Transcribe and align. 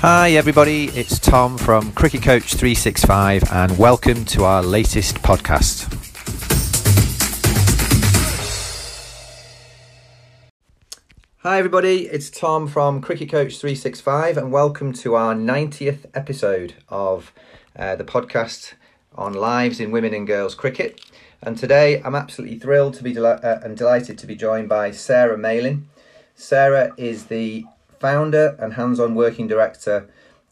Hi, 0.00 0.30
everybody. 0.30 0.84
It's 0.90 1.18
Tom 1.18 1.58
from 1.58 1.90
Cricket 1.90 2.22
Coach 2.22 2.54
365, 2.54 3.42
and 3.50 3.76
welcome 3.76 4.24
to 4.26 4.44
our 4.44 4.62
latest 4.62 5.16
podcast. 5.16 5.92
Hi, 11.38 11.58
everybody. 11.58 12.06
It's 12.06 12.30
Tom 12.30 12.68
from 12.68 13.00
Cricket 13.00 13.28
Coach 13.28 13.58
365, 13.58 14.36
and 14.36 14.52
welcome 14.52 14.92
to 14.92 15.16
our 15.16 15.34
90th 15.34 16.06
episode 16.14 16.74
of 16.88 17.32
uh, 17.76 17.96
the 17.96 18.04
podcast 18.04 18.74
on 19.16 19.32
lives 19.32 19.80
in 19.80 19.90
women 19.90 20.14
and 20.14 20.28
girls 20.28 20.54
cricket. 20.54 21.00
And 21.42 21.58
today 21.58 22.00
I'm 22.04 22.14
absolutely 22.14 22.60
thrilled 22.60 22.94
to 22.94 23.02
be 23.02 23.18
uh, 23.18 23.58
and 23.64 23.76
delighted 23.76 24.16
to 24.18 24.28
be 24.28 24.36
joined 24.36 24.68
by 24.68 24.92
Sara 24.92 25.36
Malin. 25.36 25.88
Sara 26.36 26.92
is 26.96 27.24
the 27.24 27.64
founder 28.00 28.56
and 28.58 28.74
hands 28.74 29.00
on 29.00 29.14
working 29.14 29.46
director 29.46 30.08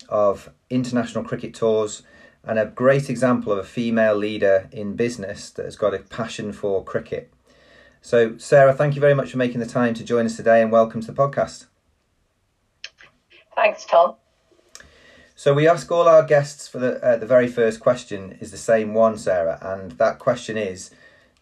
of 0.09 0.50
international 0.70 1.24
cricket 1.24 1.55
tours 1.55 2.02
and 2.45 2.59
a 2.59 2.66
great 2.66 3.10
example 3.10 3.52
of 3.52 3.59
a 3.59 3.64
female 3.64 4.14
leader 4.14 4.69
in 4.70 4.95
business 4.95 5.50
that 5.50 5.64
has 5.64 5.77
got 5.77 5.95
a 5.95 5.98
passion 5.98 6.52
for 6.52 6.84
cricket. 6.84 7.32
So, 8.00 8.38
Sara, 8.38 8.72
thank 8.72 8.95
you 8.95 9.00
very 9.00 9.14
much 9.14 9.32
for 9.32 9.36
making 9.36 9.59
the 9.59 9.66
time 9.66 9.95
to 9.95 10.05
join 10.05 10.27
us 10.27 10.36
today 10.36 10.62
and 10.62 10.70
welcome 10.70 11.00
to 11.00 11.06
the 11.09 11.12
podcast. 11.12 11.66
Thanks, 13.56 13.84
Tom. 13.84 14.14
So, 15.34 15.52
we 15.52 15.66
ask 15.66 15.91
all 15.91 16.06
our 16.06 16.22
guests 16.22 16.69
for 16.69 16.78
the, 16.78 17.05
uh, 17.05 17.16
the 17.16 17.27
very 17.27 17.48
first 17.48 17.80
question 17.80 18.38
is 18.41 18.52
the 18.52 18.58
same 18.58 18.94
one, 18.94 19.19
Sara, 19.19 19.58
and 19.60 19.92
that 19.92 20.20
question 20.20 20.56
is 20.56 20.92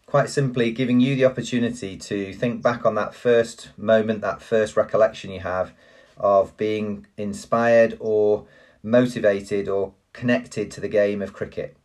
quite 0.07 0.29
simply 0.29 0.71
giving 0.71 0.99
you 0.99 1.15
the 1.15 1.25
opportunity 1.25 1.97
to 1.97 2.33
think 2.33 2.63
back 2.63 2.83
on 2.83 2.95
that 2.95 3.13
first 3.13 3.69
moment, 3.77 4.21
that 4.21 4.41
first 4.41 4.75
recollection 4.75 5.31
you 5.31 5.41
have 5.41 5.71
of 6.17 6.55
being 6.57 7.07
inspired 7.17 7.97
or 7.99 8.45
motivated 8.83 9.67
or 9.67 9.93
connected 10.13 10.71
to 10.71 10.81
the 10.81 10.87
game 10.87 11.21
of 11.21 11.33
cricket? 11.33 11.75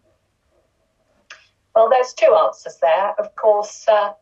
Well, 1.74 1.88
there's 1.88 2.12
two 2.12 2.34
answers 2.34 2.78
there. 2.80 3.14
Of 3.18 3.34
course, 3.36 3.86
uh, 3.88 4.12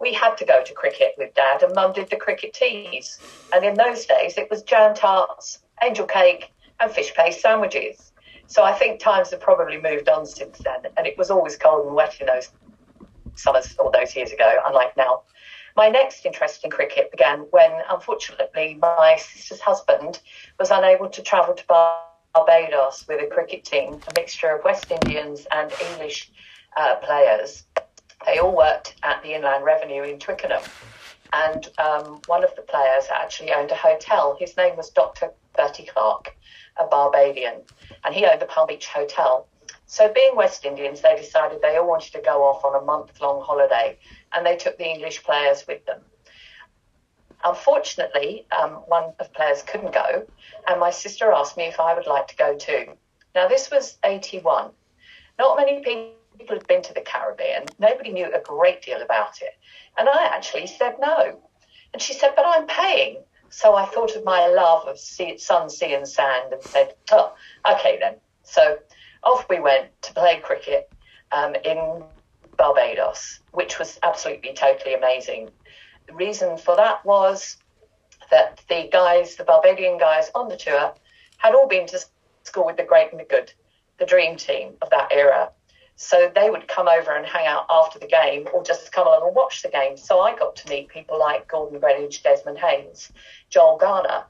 we 0.00 0.12
had 0.12 0.36
to 0.36 0.44
go 0.44 0.62
to 0.62 0.72
cricket 0.74 1.12
with 1.16 1.34
Dad, 1.34 1.62
and 1.62 1.74
Mum 1.74 1.92
did 1.92 2.10
the 2.10 2.16
cricket 2.16 2.52
teas. 2.52 3.18
And 3.52 3.64
in 3.64 3.74
those 3.74 4.06
days, 4.06 4.36
it 4.36 4.50
was 4.50 4.62
jam 4.62 4.94
tarts, 4.94 5.60
angel 5.82 6.06
cake, 6.06 6.52
and 6.80 6.90
fish 6.90 7.14
paste 7.14 7.40
sandwiches. 7.40 8.12
So 8.46 8.62
I 8.62 8.72
think 8.72 9.00
times 9.00 9.30
have 9.30 9.40
probably 9.40 9.80
moved 9.80 10.08
on 10.08 10.26
since 10.26 10.58
then, 10.58 10.90
and 10.96 11.06
it 11.06 11.18
was 11.18 11.30
always 11.30 11.56
cold 11.56 11.86
and 11.86 11.94
wet 11.94 12.16
in 12.20 12.26
those 12.26 12.50
summers 13.34 13.74
all 13.78 13.90
those 13.90 14.14
years 14.14 14.32
ago, 14.32 14.60
unlike 14.66 14.96
now. 14.96 15.22
My 15.76 15.90
next 15.90 16.24
interest 16.24 16.64
in 16.64 16.70
cricket 16.70 17.10
began 17.10 17.40
when, 17.50 17.70
unfortunately, 17.90 18.78
my 18.80 19.16
sister's 19.18 19.60
husband 19.60 20.20
was 20.58 20.70
unable 20.70 21.10
to 21.10 21.22
travel 21.22 21.54
to 21.54 21.64
Barbados 22.34 23.04
with 23.06 23.20
a 23.22 23.26
cricket 23.26 23.64
team, 23.64 24.00
a 24.08 24.12
mixture 24.18 24.56
of 24.56 24.64
West 24.64 24.90
Indians 24.90 25.46
and 25.52 25.70
English 25.90 26.30
uh, 26.78 26.96
players. 26.96 27.64
They 28.24 28.38
all 28.38 28.56
worked 28.56 28.94
at 29.02 29.22
the 29.22 29.34
Inland 29.34 29.64
Revenue 29.64 30.02
in 30.02 30.18
Twickenham. 30.18 30.62
And 31.34 31.68
um, 31.76 32.22
one 32.26 32.42
of 32.42 32.56
the 32.56 32.62
players 32.62 33.04
actually 33.14 33.52
owned 33.52 33.70
a 33.70 33.76
hotel. 33.76 34.34
His 34.40 34.56
name 34.56 34.78
was 34.78 34.88
Dr. 34.88 35.30
Bertie 35.54 35.84
Clark, 35.84 36.34
a 36.80 36.86
Barbadian, 36.86 37.60
and 38.02 38.14
he 38.14 38.24
owned 38.24 38.40
the 38.40 38.46
Palm 38.46 38.68
Beach 38.68 38.86
Hotel. 38.86 39.46
So, 39.86 40.12
being 40.12 40.34
West 40.34 40.64
Indians, 40.64 41.00
they 41.00 41.16
decided 41.16 41.62
they 41.62 41.76
all 41.76 41.86
wanted 41.86 42.12
to 42.12 42.20
go 42.20 42.42
off 42.44 42.64
on 42.64 42.80
a 42.80 42.84
month 42.84 43.20
long 43.20 43.42
holiday 43.42 43.98
and 44.32 44.44
they 44.44 44.56
took 44.56 44.76
the 44.78 44.88
English 44.88 45.22
players 45.22 45.64
with 45.66 45.84
them. 45.86 46.00
Unfortunately, 47.44 48.46
um, 48.50 48.72
one 48.88 49.04
of 49.04 49.18
the 49.18 49.24
players 49.24 49.62
couldn't 49.62 49.94
go, 49.94 50.26
and 50.66 50.80
my 50.80 50.90
sister 50.90 51.30
asked 51.30 51.56
me 51.56 51.64
if 51.64 51.78
I 51.78 51.94
would 51.94 52.06
like 52.06 52.26
to 52.28 52.36
go 52.36 52.56
too. 52.56 52.94
Now, 53.34 53.46
this 53.46 53.70
was 53.70 53.98
81. 54.04 54.72
Not 55.38 55.56
many 55.56 55.82
people 55.84 56.16
had 56.48 56.66
been 56.66 56.82
to 56.82 56.94
the 56.94 57.00
Caribbean, 57.00 57.74
nobody 57.78 58.10
knew 58.12 58.26
a 58.26 58.40
great 58.40 58.82
deal 58.82 59.02
about 59.02 59.40
it. 59.40 59.52
And 59.96 60.08
I 60.08 60.24
actually 60.24 60.66
said 60.66 60.96
no. 61.00 61.40
And 61.92 62.02
she 62.02 62.12
said, 62.12 62.32
But 62.34 62.46
I'm 62.46 62.66
paying. 62.66 63.22
So 63.50 63.74
I 63.74 63.86
thought 63.86 64.16
of 64.16 64.24
my 64.24 64.48
love 64.48 64.86
of 64.88 64.98
sea, 64.98 65.38
sun, 65.38 65.70
sea, 65.70 65.94
and 65.94 66.08
sand 66.08 66.52
and 66.52 66.62
said, 66.62 66.94
Oh, 67.12 67.32
okay 67.70 67.98
then. 68.00 68.16
So 68.42 68.78
off 69.26 69.46
we 69.50 69.60
went 69.60 69.90
to 70.02 70.14
play 70.14 70.40
cricket 70.42 70.90
um, 71.32 71.54
in 71.64 72.02
Barbados, 72.56 73.40
which 73.52 73.78
was 73.78 73.98
absolutely 74.02 74.54
totally 74.54 74.94
amazing. 74.94 75.50
The 76.06 76.14
reason 76.14 76.56
for 76.56 76.76
that 76.76 77.04
was 77.04 77.56
that 78.30 78.60
the 78.68 78.88
guys, 78.90 79.36
the 79.36 79.44
Barbadian 79.44 79.98
guys 79.98 80.30
on 80.34 80.48
the 80.48 80.56
tour, 80.56 80.94
had 81.38 81.54
all 81.54 81.68
been 81.68 81.86
to 81.88 82.00
school 82.44 82.66
with 82.66 82.76
the 82.76 82.84
great 82.84 83.10
and 83.10 83.20
the 83.20 83.24
good, 83.24 83.52
the 83.98 84.06
dream 84.06 84.36
team 84.36 84.74
of 84.82 84.90
that 84.90 85.12
era. 85.12 85.50
So 85.96 86.30
they 86.34 86.50
would 86.50 86.68
come 86.68 86.88
over 86.88 87.12
and 87.12 87.26
hang 87.26 87.46
out 87.46 87.66
after 87.70 87.98
the 87.98 88.06
game 88.06 88.46
or 88.52 88.62
just 88.62 88.92
come 88.92 89.06
along 89.06 89.26
and 89.26 89.34
watch 89.34 89.62
the 89.62 89.68
game. 89.68 89.96
So 89.96 90.20
I 90.20 90.36
got 90.36 90.54
to 90.56 90.68
meet 90.68 90.88
people 90.88 91.18
like 91.18 91.48
Gordon 91.48 91.80
Greenidge, 91.80 92.22
Desmond 92.22 92.58
Haynes, 92.58 93.10
Joel 93.48 93.78
Garner. 93.78 94.24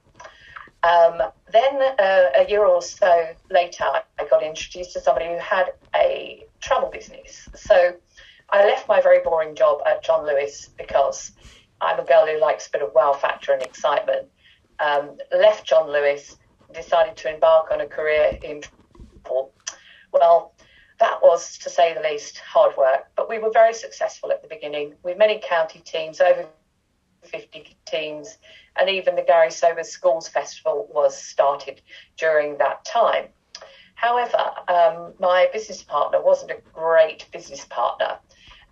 Um, 0.83 1.21
then 1.53 1.83
uh, 1.99 2.31
a 2.39 2.47
year 2.49 2.65
or 2.65 2.81
so 2.83 3.29
later, 3.51 3.85
I 3.85 4.25
got 4.31 4.43
introduced 4.43 4.93
to 4.93 5.01
somebody 5.01 5.27
who 5.27 5.39
had 5.39 5.73
a 5.95 6.47
travel 6.61 6.91
business. 6.91 7.49
So 7.55 7.95
I 8.51 8.65
left 8.65 8.87
my 8.89 9.01
very 9.01 9.21
boring 9.21 9.55
job 9.55 9.81
at 9.87 10.05
John 10.05 10.27
Lewis 10.27 10.71
because 10.79 11.33
I'm 11.81 11.99
a 11.99 12.05
girl 12.05 12.27
who 12.27 12.41
likes 12.41 12.69
a 12.69 12.71
bit 12.71 12.83
of 12.83 12.93
wow 12.95 13.13
factor 13.13 13.53
and 13.53 13.63
excitement. 13.63 14.29
Um, 14.79 15.17
left 15.33 15.67
John 15.67 15.91
Lewis, 15.91 16.37
decided 16.75 17.17
to 17.17 17.33
embark 17.33 17.71
on 17.71 17.81
a 17.81 17.87
career 17.87 18.39
in 18.43 18.63
travel. 19.25 19.53
Well, 20.13 20.53
that 20.99 21.23
was, 21.23 21.59
to 21.59 21.71
say 21.71 21.95
the 21.95 22.01
least, 22.01 22.39
hard 22.39 22.77
work, 22.77 23.09
but 23.17 23.29
we 23.29 23.39
were 23.39 23.51
very 23.51 23.75
successful 23.75 24.31
at 24.33 24.43
the 24.43 24.49
beginning 24.49 24.95
with 25.03 25.19
many 25.19 25.41
county 25.43 25.81
teams, 25.81 26.21
over 26.21 26.47
50 27.27 27.77
teams, 27.87 28.39
and 28.79 28.89
even 28.89 29.17
the 29.17 29.23
Gary 29.23 29.51
Sobers 29.51 29.89
Schools 29.89 30.29
Festival 30.29 30.89
was 30.93 31.17
started 31.17 31.81
during 32.17 32.59
that 32.59 32.85
time. 32.85 33.27
However, 33.95 34.51
um, 34.69 35.15
my 35.19 35.49
business 35.53 35.83
partner 35.83 36.23
wasn't 36.23 36.51
a 36.51 36.59
great 36.73 37.27
business 37.33 37.65
partner 37.65 38.19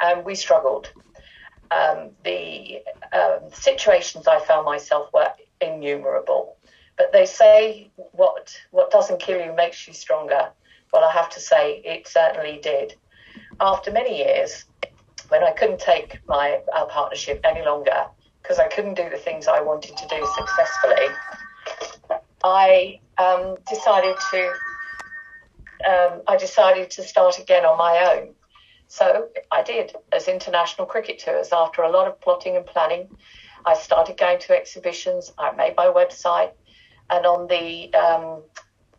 and 0.01 0.25
we 0.25 0.35
struggled. 0.35 0.91
Um, 1.71 2.11
the 2.25 2.83
um, 3.13 3.51
situations 3.53 4.27
I 4.27 4.41
found 4.41 4.67
myself 4.67 5.11
were 5.13 5.33
innumerable. 5.61 6.57
But 6.97 7.13
they 7.13 7.27
say 7.27 7.91
what 7.97 8.57
what 8.71 8.91
doesn't 8.91 9.19
kill 9.19 9.45
you 9.45 9.53
makes 9.53 9.89
you 9.89 9.95
stronger. 9.95 10.51
Well, 10.93 11.05
I 11.05 11.11
have 11.11 11.31
to 11.31 11.41
say 11.41 11.83
it 11.85 12.07
certainly 12.07 12.61
did. 12.63 12.95
After 13.61 13.91
many 13.91 14.19
years, 14.19 14.65
when 15.29 15.43
I 15.43 15.51
couldn't 15.51 15.81
take 15.81 16.21
my 16.29 16.61
our 16.73 16.87
partnership 16.87 17.41
any 17.45 17.65
longer 17.65 18.07
because 18.45 18.59
I 18.59 18.69
couldn't 18.69 18.95
do 18.95 19.09
the 19.09 19.17
things 19.17 19.49
I 19.49 19.61
wanted 19.63 19.97
to 19.97 20.07
do 20.07 20.29
successfully, 20.37 21.09
I 22.45 23.01
um, 23.17 23.57
decided 23.69 24.17
to 24.33 24.53
um, 25.89 26.23
I 26.29 26.37
decided 26.37 26.91
to 26.93 27.03
start 27.03 27.39
again 27.39 27.65
on 27.65 27.77
my 27.79 28.15
own. 28.15 28.35
So 28.87 29.29
I 29.51 29.63
did 29.63 29.95
as 30.13 30.29
international 30.29 30.87
cricket 30.87 31.19
tours. 31.19 31.49
After 31.53 31.83
a 31.83 31.91
lot 31.91 32.07
of 32.07 32.21
plotting 32.21 32.57
and 32.57 32.65
planning, 32.65 33.09
I 33.65 33.75
started 33.75 34.17
going 34.19 34.39
to 34.41 34.57
exhibitions. 34.57 35.33
I 35.39 35.53
made 35.53 35.75
my 35.77 35.87
website, 35.87 36.53
and 37.11 37.25
on 37.25 37.49
the 37.49 37.93
um, 37.95 38.43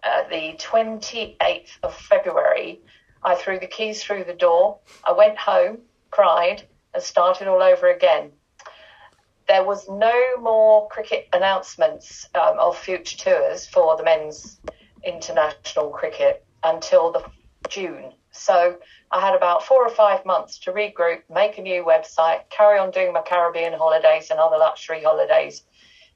uh, 0.03 0.23
the 0.29 0.55
28th 0.57 1.69
of 1.83 1.95
February, 1.95 2.81
I 3.23 3.35
threw 3.35 3.59
the 3.59 3.67
keys 3.67 4.03
through 4.03 4.23
the 4.23 4.33
door. 4.33 4.79
I 5.03 5.11
went 5.11 5.37
home, 5.37 5.79
cried, 6.09 6.67
and 6.93 7.01
started 7.01 7.47
all 7.47 7.61
over 7.61 7.91
again. 7.91 8.31
There 9.47 9.63
was 9.63 9.87
no 9.87 10.37
more 10.39 10.87
cricket 10.89 11.27
announcements 11.33 12.27
um, 12.35 12.57
of 12.59 12.77
future 12.77 13.17
tours 13.17 13.67
for 13.67 13.95
the 13.95 14.03
men's 14.03 14.59
international 15.03 15.89
cricket 15.89 16.45
until 16.63 17.11
the 17.11 17.23
June. 17.69 18.13
So 18.31 18.77
I 19.11 19.21
had 19.21 19.35
about 19.35 19.63
four 19.63 19.85
or 19.85 19.89
five 19.89 20.25
months 20.25 20.59
to 20.59 20.71
regroup, 20.71 21.21
make 21.33 21.57
a 21.57 21.61
new 21.61 21.83
website, 21.83 22.49
carry 22.49 22.79
on 22.79 22.91
doing 22.91 23.13
my 23.13 23.21
Caribbean 23.21 23.73
holidays 23.73 24.29
and 24.29 24.39
other 24.39 24.57
luxury 24.57 25.01
holidays. 25.03 25.63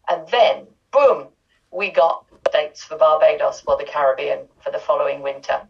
And 0.09 0.27
then, 0.27 0.67
boom, 0.91 1.27
we 1.71 1.91
got 1.91 2.25
dates 2.51 2.83
for 2.83 2.97
Barbados 2.97 3.61
for 3.61 3.77
the 3.77 3.85
Caribbean 3.85 4.47
for 4.63 4.71
the 4.71 4.79
following 4.79 5.21
winter. 5.21 5.61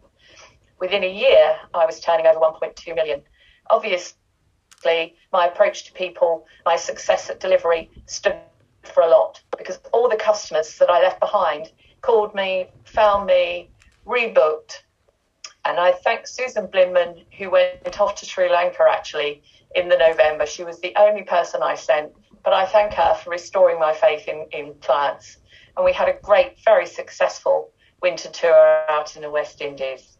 Within 0.80 1.04
a 1.04 1.12
year, 1.12 1.56
I 1.74 1.84
was 1.84 2.00
turning 2.00 2.26
over 2.26 2.40
1.2 2.40 2.94
million. 2.94 3.22
Obviously, 3.68 4.19
my 4.84 5.46
approach 5.46 5.84
to 5.84 5.92
people, 5.92 6.46
my 6.64 6.76
success 6.76 7.30
at 7.30 7.40
delivery 7.40 7.90
stood 8.06 8.36
for 8.82 9.02
a 9.02 9.08
lot 9.08 9.40
because 9.56 9.78
all 9.92 10.08
the 10.08 10.16
customers 10.16 10.76
that 10.78 10.90
I 10.90 11.00
left 11.00 11.20
behind 11.20 11.70
called 12.00 12.34
me, 12.34 12.68
found 12.84 13.26
me, 13.26 13.70
rebooked, 14.06 14.82
and 15.64 15.78
I 15.78 15.92
thank 15.92 16.26
Susan 16.26 16.66
Blinman, 16.66 17.24
who 17.36 17.50
went 17.50 18.00
off 18.00 18.14
to 18.16 18.26
Sri 18.26 18.50
Lanka 18.50 18.84
actually 18.90 19.42
in 19.74 19.88
the 19.88 19.96
November. 19.96 20.46
She 20.46 20.64
was 20.64 20.80
the 20.80 20.94
only 20.96 21.22
person 21.22 21.62
I 21.62 21.74
sent, 21.74 22.12
but 22.42 22.52
I 22.52 22.64
thank 22.66 22.94
her 22.94 23.14
for 23.14 23.30
restoring 23.30 23.78
my 23.78 23.92
faith 23.92 24.26
in, 24.26 24.46
in 24.52 24.74
clients. 24.80 25.36
and 25.76 25.84
we 25.84 25.92
had 25.92 26.08
a 26.08 26.18
great, 26.22 26.56
very 26.64 26.86
successful 26.86 27.70
winter 28.00 28.30
tour 28.30 28.84
out 28.88 29.16
in 29.16 29.22
the 29.22 29.30
West 29.30 29.60
Indies. 29.60 30.16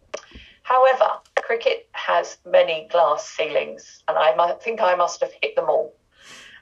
However, 0.63 1.11
cricket 1.51 1.89
has 1.91 2.39
many 2.47 2.87
glass 2.93 3.29
ceilings, 3.29 4.05
and 4.07 4.17
I 4.17 4.53
think 4.63 4.81
I 4.81 4.95
must 4.95 5.21
have 5.21 5.33
hit 5.43 5.57
them 5.57 5.69
all. 5.69 5.93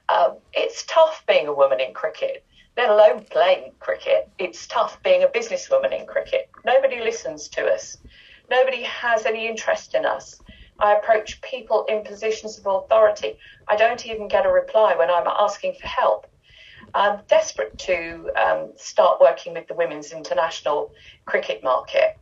Um, 0.09 0.39
it's 0.55 0.83
tough 0.87 1.23
being 1.29 1.47
a 1.47 1.53
woman 1.53 1.79
in 1.79 1.93
cricket, 1.93 2.43
let 2.75 2.89
alone 2.89 3.27
playing 3.31 3.73
cricket. 3.81 4.31
It's 4.39 4.67
tough 4.67 4.99
being 5.03 5.25
a 5.25 5.27
businesswoman 5.27 5.93
in 5.93 6.07
cricket. 6.07 6.49
Nobody 6.65 7.01
listens 7.01 7.49
to 7.49 7.67
us. 7.67 7.99
Nobody 8.51 8.83
has 8.85 9.27
any 9.27 9.47
interest 9.47 9.95
in 9.95 10.07
us. 10.07 10.41
I 10.81 10.95
approach 10.95 11.43
people 11.43 11.85
in 11.91 12.03
positions 12.03 12.59
of 12.59 12.65
authority. 12.65 13.37
I 13.69 13.77
don't 13.77 14.07
even 14.07 14.27
get 14.27 14.47
a 14.47 14.51
reply 14.51 14.97
when 14.97 15.11
I'm 15.11 15.27
asking 15.27 15.75
for 15.79 15.87
help. 15.87 16.27
I'm 16.95 17.21
desperate 17.29 17.77
to 17.81 18.31
um, 18.43 18.73
start 18.77 19.21
working 19.21 19.53
with 19.53 19.69
the 19.69 19.75
women's 19.75 20.13
international 20.13 20.93
cricket 21.27 21.63
market. 21.63 22.17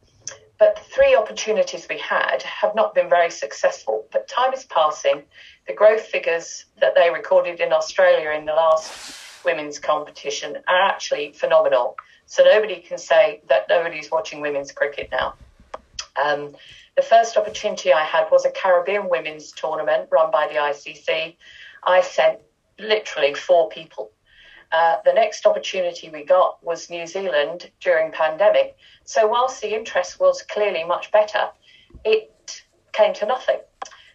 But 0.59 0.77
the 0.77 0.83
three 0.83 1.15
opportunities 1.15 1.87
we 1.89 1.99
had 1.99 2.43
have 2.43 2.75
not 2.75 2.95
been 2.95 3.11
very 3.11 3.31
successful. 3.31 4.07
But 4.11 4.27
time 4.27 4.55
is 4.55 4.65
passing. 4.65 5.23
The 5.67 5.75
growth 5.75 6.07
figures 6.07 6.65
that 6.81 6.95
they 6.95 7.11
recorded 7.11 7.61
in 7.61 7.73
Australia 7.73 8.31
in 8.31 8.47
the 8.47 8.55
last 8.55 9.45
women's 9.45 9.79
competition 9.79 10.57
are 10.67 10.81
actually 10.81 11.33
phenomenal. 11.33 11.97
So 12.27 12.43
nobody 12.43 12.81
can 12.81 12.99
say 12.99 13.43
that 13.49 13.67
nobody's 13.69 14.11
watching 14.11 14.41
women's 14.41 14.73
cricket 14.73 15.11
now. 15.13 15.35
Um, 16.23 16.57
the 16.97 17.03
first 17.03 17.37
opportunity 17.37 17.93
I 17.93 18.05
had 18.05 18.29
was 18.31 18.47
a 18.47 18.51
Caribbean 18.51 19.09
women's 19.11 19.53
tournament 19.53 20.09
run 20.11 20.31
by 20.31 20.49
the 20.49 20.55
ICC. 20.55 21.37
I 21.85 22.01
sent 22.01 22.41
literally 22.79 23.35
four 23.35 23.69
people. 23.69 24.11
Uh, 24.73 24.97
the 25.05 25.13
next 25.13 25.47
opportunity 25.47 26.09
we 26.11 26.25
got 26.25 26.63
was 26.63 26.91
New 26.91 27.07
Zealand 27.07 27.71
during 27.81 28.13
pandemic. 28.13 28.77
So 29.05 29.27
whilst 29.27 29.61
the 29.61 29.75
interest 29.75 30.19
was 30.19 30.43
clearly 30.43 30.85
much 30.85 31.13
better, 31.13 31.49
it 32.05 32.63
came 32.93 33.15
to 33.15 33.27
nothing. 33.27 33.61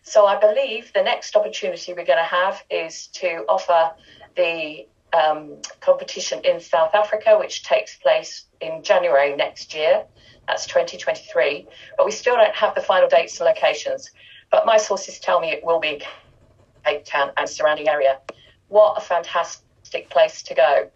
So 0.04 0.26
I 0.26 0.40
believe 0.40 0.92
the 0.94 1.04
next 1.04 1.36
opportunity 1.36 1.94
we're 1.94 2.06
going 2.06 2.18
to 2.18 2.24
have 2.24 2.64
is 2.70 3.08
to 3.08 3.46
offer 3.48 3.92
the 4.36 4.88
um, 5.14 5.58
competition 5.80 6.42
in 6.44 6.60
South 6.60 6.96
Africa, 6.96 7.38
which 7.38 7.64
takes 7.64 7.98
place 7.98 8.46
in 8.60 8.84
January 8.84 9.36
next 9.36 9.74
year. 9.74 10.06
That's 10.48 10.66
2023. 10.66 11.68
But 11.98 12.06
we 12.06 12.12
still 12.12 12.36
don't 12.36 12.56
have 12.56 12.76
the 12.76 12.82
final 12.82 13.08
dates 13.08 13.40
and 13.40 13.48
locations. 13.48 14.12
But 14.52 14.66
my 14.66 14.78
sources 14.78 15.20
tell 15.20 15.40
me 15.40 15.52
it 15.52 15.64
will 15.64 15.80
be 15.80 16.02
Cape 16.86 17.06
Town 17.06 17.32
and 17.38 17.48
surrounding 17.48 17.88
area. 17.88 18.20
What 18.68 18.98
a 18.98 19.02
fantastic 19.02 19.66
place 20.10 20.42
to 20.44 20.56
go. 20.56 20.90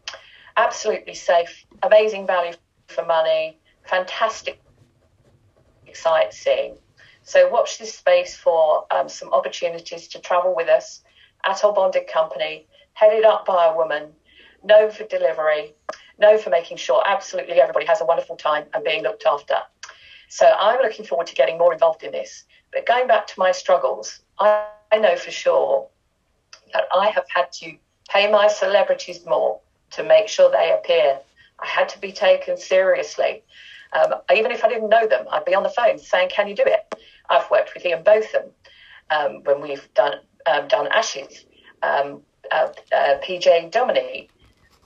Absolutely 0.57 1.13
safe, 1.13 1.65
amazing 1.83 2.25
value 2.25 2.53
for 2.87 3.05
money, 3.05 3.59
fantastic 3.83 4.61
sightseeing. 5.93 6.77
So 7.23 7.49
watch 7.49 7.79
this 7.79 7.93
space 7.95 8.35
for 8.35 8.85
um, 8.91 9.09
some 9.09 9.33
opportunities 9.33 10.07
to 10.09 10.19
travel 10.19 10.55
with 10.55 10.69
us. 10.69 11.01
ATOL 11.45 11.75
Bonded 11.75 12.07
Company, 12.07 12.67
headed 12.93 13.23
up 13.25 13.45
by 13.45 13.65
a 13.65 13.75
woman, 13.75 14.11
known 14.63 14.91
for 14.91 15.05
delivery, 15.05 15.73
known 16.19 16.39
for 16.39 16.49
making 16.49 16.77
sure 16.77 17.03
absolutely 17.05 17.59
everybody 17.59 17.85
has 17.85 18.01
a 18.01 18.05
wonderful 18.05 18.35
time 18.35 18.65
and 18.73 18.83
being 18.83 19.03
looked 19.03 19.25
after. 19.25 19.57
So 20.29 20.45
I'm 20.59 20.81
looking 20.81 21.05
forward 21.05 21.27
to 21.27 21.35
getting 21.35 21.57
more 21.57 21.73
involved 21.73 22.03
in 22.03 22.11
this. 22.11 22.45
But 22.71 22.85
going 22.85 23.07
back 23.07 23.27
to 23.27 23.33
my 23.37 23.51
struggles, 23.51 24.21
I, 24.39 24.67
I 24.91 24.97
know 24.97 25.15
for 25.15 25.31
sure 25.31 25.87
that 26.73 26.83
I 26.95 27.09
have 27.09 27.25
had 27.29 27.51
to 27.53 27.77
pay 28.09 28.31
my 28.31 28.47
celebrities 28.47 29.25
more 29.25 29.59
to 29.91 30.03
make 30.03 30.27
sure 30.27 30.51
they 30.51 30.73
appear. 30.73 31.19
I 31.59 31.67
had 31.67 31.89
to 31.89 31.99
be 31.99 32.11
taken 32.11 32.57
seriously. 32.57 33.43
Um, 33.93 34.15
even 34.33 34.51
if 34.51 34.63
I 34.63 34.67
didn't 34.67 34.89
know 34.89 35.07
them, 35.07 35.25
I'd 35.31 35.45
be 35.45 35.55
on 35.55 35.63
the 35.63 35.69
phone 35.69 35.97
saying, 35.99 36.29
"Can 36.29 36.47
you 36.47 36.55
do 36.55 36.63
it?" 36.65 36.95
I've 37.29 37.49
worked 37.49 37.73
with 37.73 37.85
Ian 37.85 38.03
Botham 38.03 38.51
um, 39.09 39.43
when 39.43 39.61
we've 39.61 39.87
done 39.93 40.19
um, 40.45 40.67
done 40.67 40.87
Ashes. 40.87 41.45
Um, 41.81 42.21
uh, 42.51 42.69
uh, 42.93 43.17
PJ 43.23 43.71
Duminy 43.71 44.29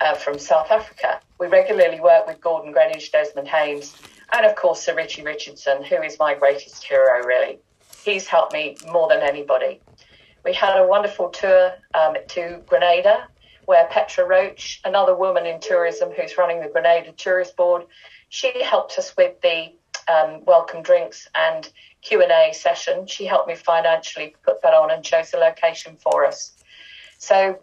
uh, 0.01 0.16
from 0.16 0.39
South 0.39 0.71
Africa. 0.71 1.19
We 1.39 1.48
regularly 1.48 2.00
work 2.00 2.27
with 2.27 2.42
Gordon 2.42 2.74
Greenidge, 2.74 3.12
Desmond 3.12 3.48
Haynes, 3.48 3.95
and 4.33 4.45
of 4.45 4.56
course 4.56 4.81
Sir 4.81 4.95
Richie 4.95 5.24
Richardson, 5.24 5.83
who 5.83 6.01
is 6.01 6.18
my 6.19 6.33
greatest 6.33 6.83
hero, 6.83 7.25
really. 7.25 7.60
He's 8.04 8.27
helped 8.27 8.54
me 8.54 8.77
more 8.92 9.10
than 9.10 9.21
anybody. 9.21 9.81
We 10.49 10.55
had 10.55 10.79
a 10.79 10.87
wonderful 10.87 11.29
tour 11.29 11.73
um, 11.93 12.15
to 12.29 12.59
Grenada, 12.65 13.27
where 13.65 13.85
Petra 13.85 14.25
Roach, 14.25 14.81
another 14.83 15.15
woman 15.15 15.45
in 15.45 15.59
tourism 15.59 16.09
who's 16.11 16.39
running 16.39 16.59
the 16.59 16.69
Grenada 16.69 17.11
Tourist 17.11 17.55
Board, 17.55 17.85
she 18.29 18.63
helped 18.63 18.97
us 18.97 19.15
with 19.15 19.39
the 19.41 19.71
um, 20.11 20.43
welcome 20.45 20.81
drinks 20.81 21.27
and 21.35 21.71
Q&A 22.01 22.51
session. 22.51 23.05
She 23.05 23.27
helped 23.27 23.47
me 23.47 23.53
financially 23.53 24.35
put 24.41 24.63
that 24.63 24.73
on 24.73 24.89
and 24.89 25.03
chose 25.03 25.29
the 25.29 25.37
location 25.37 25.97
for 25.97 26.25
us. 26.25 26.53
So 27.19 27.59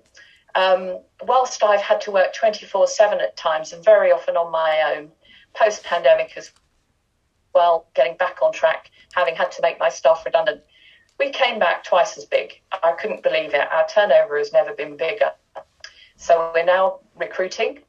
um, 0.55 1.01
whilst 1.23 1.65
I've 1.65 1.81
had 1.81 2.01
to 2.03 2.13
work 2.13 2.35
24 2.35 2.87
7 2.87 3.19
at 3.21 3.37
times 3.37 3.73
and 3.73 3.85
very 3.85 4.13
often 4.13 4.37
on 4.37 4.53
my 4.53 4.95
own, 4.95 5.11
post 5.55 5.83
pandemic 5.83 6.35
as 6.37 6.53
well, 7.53 7.89
getting 7.97 8.17
back 8.17 8.43
on 8.43 8.53
track, 8.53 8.93
having 9.13 9.35
had 9.35 9.51
to 9.51 9.63
make 9.63 9.81
my 9.81 9.89
staff 9.89 10.23
redundant, 10.25 10.63
we 11.19 11.31
came 11.31 11.59
back 11.59 11.85
twice 11.85 12.19
as 12.19 12.25
big. 12.25 12.61
I 12.83 12.93
couldn't 12.93 13.23
believe 13.23 13.55
it. 13.55 13.73
Our 13.73 13.87
turnover 13.89 14.39
has 14.39 14.53
never 14.53 14.73
been 14.73 14.97
bigger. 14.97 15.33
So 16.17 16.51
we're 16.55 16.65
now 16.65 17.01
recruiting. 17.17 17.81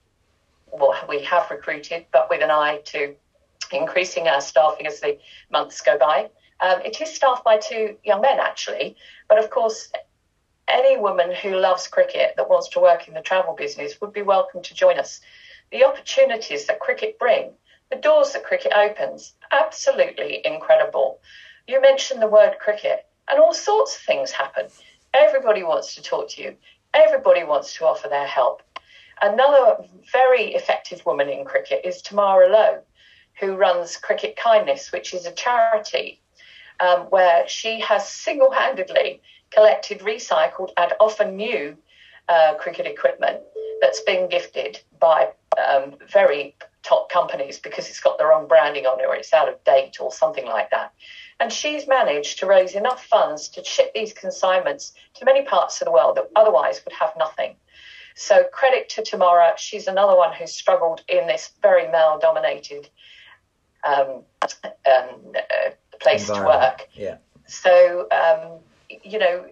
Well, 0.71 0.95
we 1.07 1.23
have 1.23 1.49
recruited, 1.49 2.05
but 2.11 2.29
with 2.29 2.41
an 2.41 2.51
eye 2.51 2.81
to 2.85 3.15
increasing 3.71 4.27
our 4.27 4.41
staffing 4.41 4.87
as 4.87 4.99
the 4.99 5.17
months 5.51 5.81
go 5.81 5.97
by. 5.97 6.29
Um, 6.59 6.81
it 6.81 6.99
is 7.01 7.13
staffed 7.13 7.43
by 7.43 7.57
two 7.57 7.97
young 8.03 8.21
men, 8.21 8.39
actually, 8.39 8.95
but 9.27 9.37
of 9.37 9.49
course, 9.49 9.91
any 10.67 10.97
woman 10.97 11.33
who 11.33 11.55
loves 11.55 11.87
cricket 11.87 12.33
that 12.35 12.49
wants 12.49 12.69
to 12.69 12.79
work 12.79 13.07
in 13.07 13.13
the 13.13 13.21
travel 13.21 13.53
business 13.53 13.99
would 14.01 14.11
be 14.11 14.21
welcome 14.21 14.61
to 14.63 14.73
join 14.73 14.99
us. 14.99 15.21
The 15.71 15.85
opportunities 15.85 16.65
that 16.67 16.79
cricket 16.79 17.19
bring, 17.19 17.51
the 17.89 17.97
doors 17.97 18.33
that 18.33 18.43
cricket 18.43 18.73
opens, 18.73 19.33
absolutely 19.51 20.41
incredible. 20.45 21.19
You 21.67 21.81
mentioned 21.81 22.21
the 22.21 22.27
word 22.27 22.57
cricket, 22.59 23.05
and 23.29 23.39
all 23.39 23.53
sorts 23.53 23.95
of 23.95 24.01
things 24.01 24.31
happen. 24.31 24.67
Everybody 25.13 25.63
wants 25.63 25.95
to 25.95 26.01
talk 26.01 26.29
to 26.29 26.41
you. 26.41 26.55
Everybody 26.93 27.43
wants 27.43 27.75
to 27.75 27.85
offer 27.85 28.07
their 28.07 28.27
help. 28.27 28.61
Another 29.21 29.83
very 30.11 30.53
effective 30.53 31.05
woman 31.05 31.29
in 31.29 31.43
cricket 31.45 31.81
is 31.83 32.01
Tamara 32.01 32.49
Lowe, 32.49 32.81
who 33.39 33.55
runs 33.55 33.97
Cricket 33.97 34.35
Kindness, 34.35 34.91
which 34.91 35.13
is 35.13 35.25
a 35.25 35.31
charity 35.31 36.21
um, 36.79 37.01
where 37.09 37.47
she 37.47 37.79
has 37.79 38.07
single 38.07 38.51
handedly 38.51 39.21
collected, 39.49 39.99
recycled, 39.99 40.71
and 40.77 40.93
often 40.99 41.35
new 41.35 41.75
uh, 42.29 42.55
cricket 42.55 42.85
equipment 42.85 43.39
that's 43.81 44.01
been 44.01 44.29
gifted 44.29 44.79
by 44.99 45.29
um, 45.71 45.95
very 46.11 46.55
top 46.83 47.09
companies 47.09 47.59
because 47.59 47.89
it's 47.89 47.99
got 47.99 48.17
the 48.17 48.25
wrong 48.25 48.47
branding 48.47 48.85
on 48.85 48.99
it 48.99 49.05
or 49.05 49.15
it's 49.15 49.33
out 49.33 49.49
of 49.49 49.61
date 49.63 49.97
or 49.99 50.11
something 50.11 50.45
like 50.45 50.69
that. 50.71 50.93
And 51.39 51.53
she's 51.53 51.87
managed 51.87 52.39
to 52.39 52.45
raise 52.47 52.73
enough 52.73 53.05
funds 53.05 53.47
to 53.49 53.63
ship 53.63 53.91
these 53.93 54.13
consignments 54.13 54.93
to 55.15 55.25
many 55.25 55.43
parts 55.43 55.81
of 55.81 55.85
the 55.85 55.91
world 55.91 56.17
that 56.17 56.29
otherwise 56.35 56.81
would 56.83 56.93
have 56.93 57.13
nothing. 57.17 57.55
So 58.15 58.43
credit 58.51 58.89
to 58.89 59.03
Tamara. 59.03 59.53
She's 59.57 59.87
another 59.87 60.15
one 60.15 60.33
who's 60.33 60.51
struggled 60.51 61.03
in 61.07 61.27
this 61.27 61.51
very 61.61 61.87
male 61.91 62.17
dominated 62.19 62.89
um, 63.83 64.23
um, 64.43 65.33
uh, 65.35 65.69
place 65.99 66.25
to 66.27 66.43
work. 66.43 66.87
Yeah. 66.93 67.17
So 67.45 68.07
um, 68.11 68.59
you 69.03 69.19
know, 69.19 69.45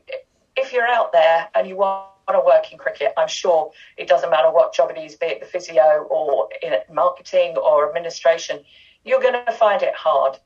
if 0.56 0.74
you're 0.74 0.88
out 0.88 1.12
there 1.12 1.50
and 1.56 1.68
you 1.68 1.76
want 1.76 2.08
to 2.30 2.42
work 2.46 2.72
in 2.72 2.78
cricket, 2.78 3.14
I'm 3.18 3.28
sure 3.28 3.72
it 3.98 4.08
doesn't 4.08 4.30
matter 4.30 4.52
what 4.52 4.74
job 4.74 4.92
it 4.92 5.00
is, 5.00 5.16
be 5.16 5.28
it 5.28 5.40
the 5.40 5.46
physio 5.46 6.08
or 6.10 6.50
in 6.62 6.74
marketing 6.92 7.58
or 7.58 7.88
administration, 7.88 8.64
you're 9.04 9.22
going 9.22 9.46
to 9.46 9.52
find 9.52 9.82
it 9.82 9.94
hard. 9.94 10.38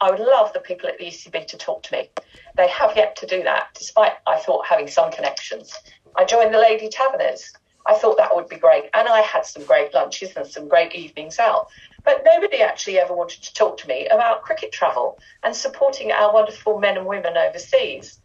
I 0.00 0.10
would 0.10 0.20
love 0.20 0.52
the 0.52 0.60
people 0.60 0.88
at 0.88 0.98
the 0.98 1.06
ECB 1.06 1.46
to 1.48 1.56
talk 1.56 1.82
to 1.84 1.92
me. 1.92 2.10
They 2.56 2.68
have 2.68 2.96
yet 2.96 3.16
to 3.16 3.26
do 3.26 3.42
that, 3.42 3.68
despite 3.74 4.12
I 4.26 4.38
thought 4.38 4.66
having 4.66 4.88
some 4.88 5.10
connections. 5.12 5.74
I 6.16 6.24
joined 6.24 6.54
the 6.54 6.58
Lady 6.58 6.88
Taverners. 6.88 7.52
I 7.86 7.94
thought 7.94 8.16
that 8.16 8.34
would 8.34 8.48
be 8.48 8.56
great. 8.56 8.84
And 8.94 9.08
I 9.08 9.20
had 9.20 9.44
some 9.44 9.64
great 9.64 9.92
lunches 9.94 10.36
and 10.36 10.46
some 10.46 10.68
great 10.68 10.94
evenings 10.94 11.38
out. 11.38 11.68
But 12.04 12.22
nobody 12.24 12.62
actually 12.62 12.98
ever 12.98 13.14
wanted 13.14 13.42
to 13.42 13.54
talk 13.54 13.76
to 13.78 13.88
me 13.88 14.06
about 14.08 14.42
cricket 14.42 14.72
travel 14.72 15.18
and 15.42 15.54
supporting 15.54 16.12
our 16.12 16.32
wonderful 16.32 16.78
men 16.78 16.96
and 16.96 17.06
women 17.06 17.36
overseas. 17.36 18.18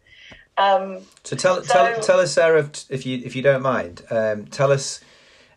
Um, 0.58 1.02
so 1.24 1.36
tell, 1.36 1.62
so 1.62 1.72
tell 1.72 2.00
tell 2.00 2.20
us, 2.20 2.32
Sara, 2.32 2.70
if 2.88 3.04
you 3.04 3.20
if 3.22 3.36
you 3.36 3.42
don't 3.42 3.60
mind, 3.60 4.02
um, 4.10 4.46
tell 4.46 4.72
us, 4.72 5.00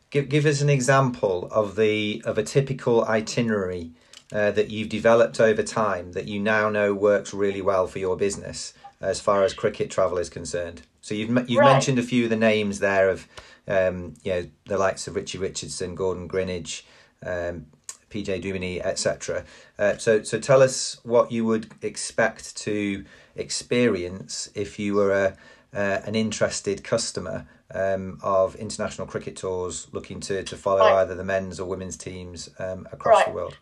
give 0.09 0.27
give 0.27 0.45
us 0.45 0.59
an 0.59 0.69
example 0.69 1.47
of 1.51 1.77
the 1.77 2.21
of 2.25 2.37
a 2.37 2.43
typical 2.43 3.05
itinerary 3.05 3.91
uh, 4.33 4.51
that 4.51 4.69
you've 4.69 4.89
developed 4.89 5.39
over 5.39 5.63
time 5.63 6.11
that 6.13 6.27
you 6.27 6.39
now 6.39 6.69
know 6.69 6.93
works 6.93 7.33
really 7.33 7.61
well 7.61 7.87
for 7.87 7.99
your 7.99 8.15
business, 8.15 8.73
as 9.01 9.19
far 9.19 9.43
as 9.43 9.53
cricket 9.53 9.89
travel 9.89 10.17
is 10.17 10.29
concerned. 10.29 10.81
So 11.01 11.15
you've 11.15 11.29
you've 11.49 11.59
Right. 11.59 11.73
mentioned 11.73 11.97
a 11.99 12.03
few 12.03 12.25
of 12.25 12.29
the 12.29 12.35
names 12.35 12.79
there 12.79 13.09
of 13.09 13.27
um, 13.67 14.15
you 14.23 14.31
know 14.33 14.47
the 14.65 14.77
likes 14.77 15.07
of 15.07 15.15
Richie 15.15 15.37
Richardson, 15.37 15.95
Gordon 15.95 16.27
Greenidge, 16.27 16.83
um, 17.25 17.67
PJ 18.09 18.43
Duminy, 18.43 18.81
etc. 18.83 19.45
Uh, 19.77 19.97
so 19.97 20.21
so 20.23 20.39
tell 20.39 20.61
us 20.61 20.99
what 21.03 21.31
you 21.31 21.45
would 21.45 21.71
expect 21.81 22.55
to 22.57 23.05
experience 23.35 24.49
if 24.55 24.77
you 24.79 24.93
were 24.95 25.11
a 25.11 25.35
uh, 25.75 26.01
an 26.05 26.15
interested 26.15 26.83
customer 26.83 27.45
um, 27.73 28.17
of 28.23 28.55
international 28.55 29.05
cricket 29.05 29.35
tours 29.35 29.87
looking 29.91 30.19
to, 30.19 30.43
to 30.43 30.57
follow 30.57 30.79
Right. 30.79 30.93
either 31.01 31.13
the 31.13 31.23
men's 31.23 31.59
or 31.59 31.69
women's 31.69 31.95
teams 31.97 32.49
um, 32.57 32.87
across 32.91 33.23
the 33.25 33.31
world. 33.31 33.57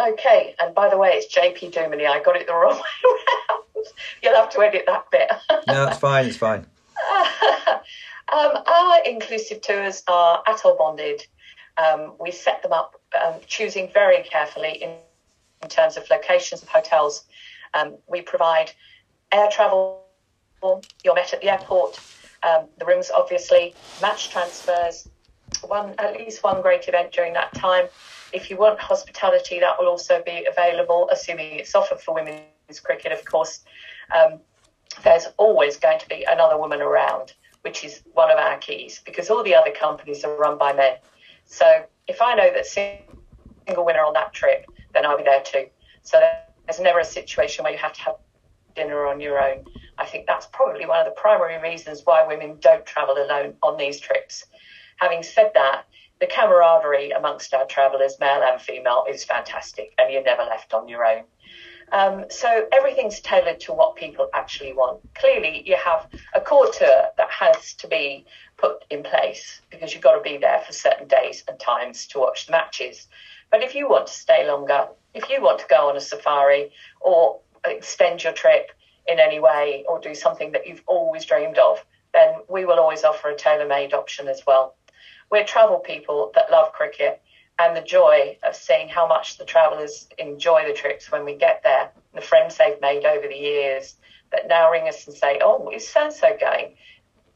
Okay, 0.00 0.54
and 0.60 0.74
by 0.74 0.88
the 0.88 0.98
way, 0.98 1.10
it's 1.10 1.34
JP 1.34 1.72
Duminy. 1.72 2.06
I 2.06 2.22
got 2.22 2.36
it 2.36 2.46
the 2.46 2.54
wrong 2.54 2.74
way 3.04 3.10
around. 3.10 3.86
You'll 4.22 4.34
have 4.34 4.50
to 4.50 4.60
edit 4.60 4.84
that 4.86 5.10
bit. 5.10 5.30
No, 5.68 5.88
it's 5.88 5.98
fine. 5.98 6.26
It's 6.26 6.36
fine. 6.36 6.66
um, 8.32 8.50
our 8.66 9.02
inclusive 9.04 9.60
tours 9.60 10.02
are 10.08 10.42
ATOL 10.44 10.78
bonded. 10.78 11.26
Um, 11.76 12.14
we 12.18 12.30
set 12.30 12.62
them 12.62 12.72
up 12.72 13.00
um, 13.22 13.34
choosing 13.46 13.90
very 13.92 14.22
carefully 14.22 14.82
in, 14.82 14.96
in 15.62 15.68
terms 15.68 15.96
of 15.96 16.08
locations 16.10 16.62
of 16.62 16.68
hotels. 16.68 17.24
Um, 17.74 17.96
we 18.08 18.22
provide 18.22 18.72
air 19.32 19.48
travel. 19.50 20.02
You're 21.04 21.14
met 21.14 21.32
at 21.34 21.40
the 21.40 21.50
airport. 21.50 22.00
Um, 22.42 22.66
the 22.78 22.84
rooms, 22.84 23.10
obviously, 23.10 23.74
match 24.00 24.30
transfers. 24.30 25.08
One 25.62 25.94
at 25.98 26.14
least 26.14 26.42
one 26.42 26.62
great 26.62 26.88
event 26.88 27.12
during 27.12 27.32
that 27.34 27.54
time. 27.54 27.86
If 28.34 28.50
you 28.50 28.56
want 28.56 28.80
hospitality, 28.80 29.60
that 29.60 29.76
will 29.78 29.86
also 29.86 30.22
be 30.26 30.46
available, 30.50 31.08
assuming 31.12 31.54
it's 31.54 31.74
offered 31.74 32.00
for 32.00 32.14
women's 32.14 32.80
cricket, 32.82 33.12
of 33.12 33.24
course. 33.24 33.60
Um, 34.14 34.40
there's 35.04 35.26
always 35.36 35.76
going 35.76 36.00
to 36.00 36.08
be 36.08 36.26
another 36.28 36.58
woman 36.58 36.80
around, 36.80 37.32
which 37.62 37.84
is 37.84 38.02
one 38.12 38.30
of 38.30 38.38
our 38.38 38.58
keys 38.58 39.00
because 39.06 39.30
all 39.30 39.42
the 39.44 39.54
other 39.54 39.70
companies 39.70 40.24
are 40.24 40.36
run 40.36 40.58
by 40.58 40.72
men. 40.72 40.96
So 41.46 41.84
if 42.08 42.20
I 42.20 42.34
know 42.34 42.50
that 42.52 42.66
single 42.66 43.84
winner 43.84 44.00
on 44.00 44.14
that 44.14 44.32
trip, 44.32 44.66
then 44.92 45.06
I'll 45.06 45.16
be 45.16 45.24
there 45.24 45.42
too. 45.42 45.66
So 46.02 46.20
there's 46.66 46.80
never 46.80 46.98
a 46.98 47.04
situation 47.04 47.62
where 47.62 47.72
you 47.72 47.78
have 47.78 47.92
to 47.94 48.02
have 48.02 48.14
dinner 48.74 49.06
on 49.06 49.20
your 49.20 49.40
own. 49.40 49.64
I 49.98 50.06
think 50.06 50.26
that's 50.26 50.46
probably 50.46 50.86
one 50.86 50.98
of 50.98 51.06
the 51.06 51.20
primary 51.20 51.60
reasons 51.62 52.02
why 52.04 52.26
women 52.26 52.56
don't 52.60 52.84
travel 52.84 53.16
alone 53.16 53.54
on 53.62 53.76
these 53.76 54.00
trips. 54.00 54.44
Having 54.96 55.22
said 55.22 55.50
that, 55.54 55.86
the 56.20 56.26
camaraderie 56.26 57.10
amongst 57.10 57.52
our 57.54 57.66
travellers, 57.66 58.18
male 58.20 58.42
and 58.42 58.60
female, 58.60 59.04
is 59.08 59.24
fantastic, 59.24 59.92
and 59.98 60.12
you're 60.12 60.22
never 60.22 60.42
left 60.42 60.72
on 60.74 60.88
your 60.88 61.04
own. 61.04 61.24
Um, 61.92 62.24
so 62.30 62.66
everything's 62.72 63.20
tailored 63.20 63.60
to 63.60 63.72
what 63.72 63.96
people 63.96 64.28
actually 64.32 64.72
want. 64.72 65.00
Clearly, 65.14 65.62
you 65.66 65.76
have 65.76 66.08
a 66.34 66.40
core 66.40 66.70
tour 66.72 67.08
that 67.16 67.30
has 67.30 67.74
to 67.74 67.88
be 67.88 68.24
put 68.56 68.84
in 68.90 69.02
place 69.02 69.60
because 69.70 69.92
you've 69.92 70.02
got 70.02 70.16
to 70.16 70.22
be 70.22 70.38
there 70.38 70.60
for 70.66 70.72
certain 70.72 71.06
days 71.06 71.44
and 71.46 71.58
times 71.58 72.06
to 72.08 72.18
watch 72.18 72.46
the 72.46 72.52
matches. 72.52 73.06
But 73.50 73.62
if 73.62 73.74
you 73.74 73.88
want 73.88 74.06
to 74.06 74.12
stay 74.12 74.46
longer, 74.46 74.88
if 75.12 75.28
you 75.28 75.42
want 75.42 75.60
to 75.60 75.66
go 75.68 75.88
on 75.88 75.96
a 75.96 76.00
safari 76.00 76.72
or 77.00 77.40
extend 77.66 78.24
your 78.24 78.32
trip 78.32 78.70
in 79.06 79.20
any 79.20 79.38
way 79.38 79.84
or 79.86 80.00
do 80.00 80.14
something 80.14 80.52
that 80.52 80.66
you've 80.66 80.82
always 80.86 81.24
dreamed 81.24 81.58
of, 81.58 81.84
then 82.12 82.34
we 82.48 82.64
will 82.64 82.78
always 82.78 83.04
offer 83.04 83.28
a 83.28 83.36
tailor 83.36 83.66
made 83.66 83.92
option 83.92 84.28
as 84.28 84.42
well. 84.46 84.74
We're 85.30 85.44
travel 85.44 85.78
people 85.78 86.32
that 86.34 86.50
love 86.50 86.72
cricket 86.72 87.22
and 87.58 87.76
the 87.76 87.82
joy 87.82 88.36
of 88.42 88.56
seeing 88.56 88.88
how 88.88 89.06
much 89.06 89.38
the 89.38 89.44
travellers 89.44 90.08
enjoy 90.18 90.66
the 90.66 90.74
trips 90.74 91.10
when 91.10 91.24
we 91.24 91.34
get 91.34 91.62
there, 91.62 91.90
the 92.12 92.20
friends 92.20 92.56
they've 92.56 92.80
made 92.80 93.04
over 93.04 93.26
the 93.28 93.36
years 93.36 93.96
that 94.32 94.48
now 94.48 94.70
ring 94.70 94.88
us 94.88 95.06
and 95.06 95.16
say, 95.16 95.38
Oh, 95.42 95.70
is 95.72 95.86
so 95.86 96.04
and 96.04 96.12
so 96.12 96.36
going? 96.40 96.74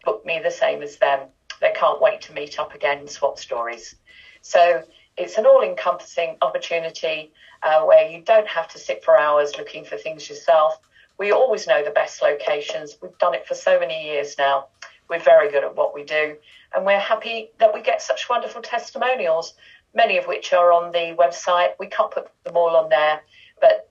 Book 0.04 0.24
me 0.26 0.40
the 0.42 0.50
same 0.50 0.82
as 0.82 0.96
them. 0.96 1.28
They 1.60 1.72
can't 1.72 2.00
wait 2.00 2.20
to 2.22 2.32
meet 2.32 2.58
up 2.58 2.74
again 2.74 2.98
and 2.98 3.10
swap 3.10 3.38
stories. 3.38 3.94
So 4.42 4.82
it's 5.16 5.36
an 5.36 5.46
all 5.46 5.62
encompassing 5.62 6.36
opportunity 6.42 7.32
uh, 7.62 7.82
where 7.82 8.08
you 8.08 8.22
don't 8.22 8.46
have 8.46 8.68
to 8.68 8.78
sit 8.78 9.04
for 9.04 9.18
hours 9.18 9.56
looking 9.58 9.84
for 9.84 9.96
things 9.96 10.28
yourself. 10.28 10.78
We 11.18 11.32
always 11.32 11.66
know 11.66 11.84
the 11.84 11.90
best 11.90 12.22
locations. 12.22 12.96
We've 13.02 13.18
done 13.18 13.34
it 13.34 13.46
for 13.46 13.54
so 13.54 13.78
many 13.80 14.04
years 14.04 14.36
now. 14.38 14.66
We're 15.08 15.18
very 15.18 15.50
good 15.50 15.64
at 15.64 15.74
what 15.74 15.94
we 15.94 16.04
do, 16.04 16.36
and 16.74 16.84
we're 16.84 16.98
happy 16.98 17.50
that 17.58 17.72
we 17.72 17.82
get 17.82 18.02
such 18.02 18.28
wonderful 18.28 18.62
testimonials 18.62 19.54
many 19.94 20.18
of 20.18 20.26
which 20.26 20.52
are 20.52 20.72
on 20.72 20.92
the 20.92 21.14
website. 21.18 21.70
We 21.78 21.86
can't 21.86 22.10
put 22.10 22.28
them 22.44 22.56
all 22.56 22.76
on 22.76 22.88
there, 22.88 23.20
but 23.60 23.90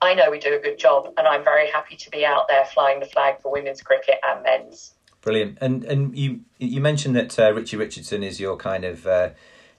I 0.00 0.14
know 0.14 0.30
we 0.30 0.38
do 0.38 0.54
a 0.54 0.58
good 0.58 0.78
job, 0.78 1.12
and 1.16 1.26
I'm 1.26 1.44
very 1.44 1.70
happy 1.70 1.96
to 1.96 2.10
be 2.10 2.24
out 2.24 2.48
there 2.48 2.64
flying 2.64 3.00
the 3.00 3.06
flag 3.06 3.40
for 3.40 3.50
women's 3.52 3.82
cricket 3.82 4.16
and 4.26 4.42
men's. 4.42 4.94
Brilliant. 5.22 5.58
And 5.60 5.84
and 5.84 6.16
you 6.16 6.40
you 6.58 6.80
mentioned 6.80 7.16
that 7.16 7.38
uh, 7.38 7.52
Richie 7.52 7.76
Richardson 7.76 8.22
is 8.22 8.38
your 8.38 8.56
kind 8.56 8.84
of 8.84 9.06
uh, 9.06 9.30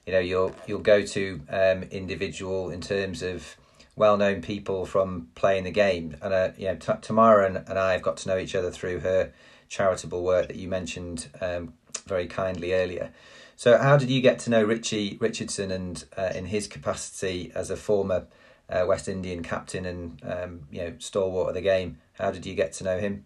you 0.06 0.12
know 0.12 0.18
your 0.18 0.54
your 0.66 0.80
go 0.80 1.02
to 1.02 1.40
um, 1.48 1.84
individual 1.84 2.70
in 2.70 2.80
terms 2.80 3.22
of 3.22 3.56
well 3.96 4.16
known 4.16 4.42
people 4.42 4.84
from 4.84 5.28
playing 5.34 5.64
the 5.64 5.70
game. 5.70 6.16
And 6.20 6.34
uh, 6.34 6.50
you 6.56 6.66
know 6.66 6.76
T- 6.76 6.92
Tamara 7.00 7.46
and, 7.46 7.56
and 7.68 7.78
I 7.78 7.92
have 7.92 8.02
got 8.02 8.18
to 8.18 8.28
know 8.28 8.38
each 8.38 8.54
other 8.54 8.70
through 8.70 9.00
her 9.00 9.32
charitable 9.68 10.22
work 10.22 10.48
that 10.48 10.56
you 10.56 10.68
mentioned 10.68 11.28
um, 11.40 11.74
very 12.06 12.26
kindly 12.26 12.72
earlier. 12.72 13.12
So, 13.56 13.76
how 13.76 13.96
did 13.96 14.10
you 14.10 14.20
get 14.20 14.38
to 14.40 14.50
know 14.50 14.62
Richie 14.62 15.18
Richardson 15.20 15.70
and 15.70 16.04
uh, 16.16 16.32
in 16.34 16.46
his 16.46 16.66
capacity 16.66 17.50
as 17.54 17.70
a 17.70 17.76
former 17.76 18.26
uh, 18.68 18.84
West 18.86 19.08
Indian 19.08 19.42
captain 19.42 19.84
and 19.84 20.22
um, 20.24 20.60
you 20.70 20.80
know 20.80 20.94
stalwart 20.98 21.48
of 21.48 21.54
the 21.54 21.60
game? 21.60 21.98
How 22.14 22.30
did 22.30 22.46
you 22.46 22.54
get 22.54 22.72
to 22.74 22.84
know 22.84 22.98
him? 22.98 23.24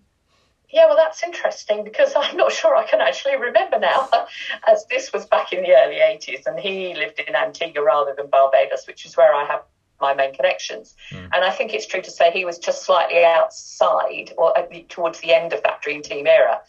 Yeah, 0.72 0.86
well, 0.86 0.96
that's 0.96 1.22
interesting 1.22 1.84
because 1.84 2.14
I'm 2.16 2.36
not 2.36 2.52
sure 2.52 2.74
I 2.74 2.86
can 2.86 3.00
actually 3.00 3.36
remember 3.36 3.78
now, 3.78 4.08
as 4.68 4.86
this 4.86 5.12
was 5.12 5.26
back 5.26 5.52
in 5.52 5.62
the 5.62 5.76
early 5.76 5.96
80s 5.96 6.46
and 6.46 6.58
he 6.58 6.94
lived 6.94 7.20
in 7.20 7.36
Antigua 7.36 7.84
rather 7.84 8.14
than 8.16 8.28
Barbados, 8.28 8.86
which 8.86 9.04
is 9.04 9.16
where 9.16 9.34
I 9.34 9.44
have 9.44 9.62
my 10.00 10.14
main 10.14 10.34
connections. 10.34 10.96
Mm. 11.10 11.28
And 11.32 11.44
I 11.44 11.50
think 11.50 11.72
it's 11.72 11.86
true 11.86 12.02
to 12.02 12.10
say 12.10 12.30
he 12.32 12.44
was 12.44 12.58
just 12.58 12.82
slightly 12.82 13.24
outside 13.24 14.32
or 14.36 14.52
towards 14.88 15.20
the 15.20 15.32
end 15.32 15.52
of 15.52 15.62
that 15.62 15.80
Dream 15.82 16.02
Team 16.02 16.26
era. 16.26 16.60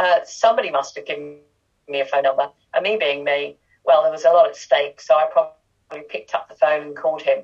Uh, 0.00 0.20
somebody 0.24 0.70
must 0.70 0.96
have 0.96 1.04
given 1.04 1.36
me 1.86 2.00
a 2.00 2.06
phone 2.06 2.22
number. 2.22 2.48
And 2.72 2.82
me 2.82 2.96
being 2.96 3.22
me, 3.22 3.58
well, 3.84 4.02
there 4.02 4.10
was 4.10 4.24
a 4.24 4.30
lot 4.30 4.48
at 4.48 4.56
stake, 4.56 4.98
so 4.98 5.14
I 5.14 5.26
probably 5.30 6.08
picked 6.08 6.34
up 6.34 6.48
the 6.48 6.54
phone 6.54 6.82
and 6.82 6.96
called 6.96 7.20
him. 7.20 7.40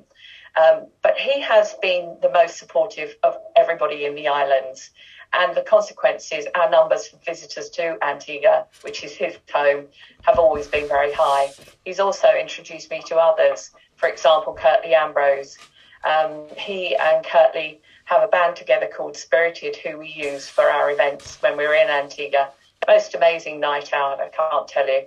Um, 0.59 0.87
but 1.03 1.15
he 1.17 1.39
has 1.39 1.75
been 1.83 2.17
the 2.23 2.31
most 2.31 2.57
supportive 2.57 3.15
of 3.21 3.37
everybody 3.55 4.05
in 4.05 4.15
the 4.15 4.27
islands. 4.27 4.89
And 5.33 5.55
the 5.55 5.61
consequences, 5.61 6.47
our 6.55 6.67
numbers 6.67 7.07
for 7.07 7.17
visitors 7.23 7.69
to 7.71 8.03
Antigua, 8.03 8.65
which 8.81 9.03
is 9.03 9.11
his 9.11 9.37
home, 9.53 9.85
have 10.23 10.39
always 10.39 10.65
been 10.67 10.87
very 10.87 11.11
high. 11.13 11.51
He's 11.85 11.99
also 11.99 12.29
introduced 12.29 12.89
me 12.89 13.03
to 13.05 13.17
others. 13.17 13.69
For 13.97 14.09
example, 14.09 14.55
Curtly 14.55 14.95
Ambrose. 14.95 15.59
Um, 16.03 16.45
he 16.57 16.95
and 16.95 17.23
Curtly 17.23 17.81
have 18.07 18.23
a 18.23 18.27
band 18.27 18.55
together 18.55 18.89
called 18.95 19.15
Spirited, 19.15 19.75
who 19.77 19.97
we 19.97 20.07
use 20.07 20.49
for 20.49 20.69
our 20.69 20.91
events 20.91 21.37
when 21.41 21.55
we're 21.55 21.75
in 21.75 21.89
Antigua 21.89 22.51
most 22.87 23.15
amazing 23.15 23.59
night 23.59 23.93
out, 23.93 24.19
I 24.19 24.29
can't 24.29 24.67
tell 24.67 24.87
you. 24.87 25.05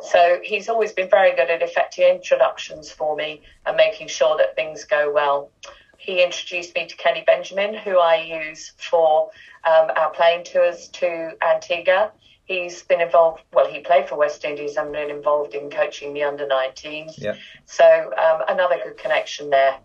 So 0.00 0.40
he's 0.44 0.68
always 0.68 0.92
been 0.92 1.10
very 1.10 1.34
good 1.34 1.50
at 1.50 1.60
effective 1.60 2.04
introductions 2.08 2.90
for 2.90 3.16
me 3.16 3.42
and 3.66 3.76
making 3.76 4.08
sure 4.08 4.36
that 4.38 4.54
things 4.54 4.84
go 4.84 5.12
well. 5.12 5.50
He 5.98 6.22
introduced 6.22 6.74
me 6.76 6.86
to 6.86 6.96
Kenny 6.96 7.24
Benjamin, 7.26 7.74
who 7.74 7.98
I 7.98 8.46
use 8.46 8.72
for 8.76 9.30
um, 9.64 9.90
our 9.96 10.10
playing 10.10 10.44
tours 10.44 10.88
to 10.88 11.32
Antigua. 11.42 12.12
He's 12.44 12.82
been 12.82 13.00
involved, 13.00 13.42
well, 13.52 13.66
he 13.66 13.80
played 13.80 14.08
for 14.08 14.16
West 14.16 14.44
Indies 14.44 14.76
and 14.76 14.92
been 14.92 15.10
involved 15.10 15.54
in 15.54 15.68
coaching 15.68 16.14
the 16.14 16.22
under 16.22 16.46
19s. 16.46 17.14
Yeah. 17.18 17.34
So 17.66 18.12
um, 18.16 18.42
another 18.48 18.78
good 18.82 18.96
connection 18.96 19.50
there. 19.50 19.78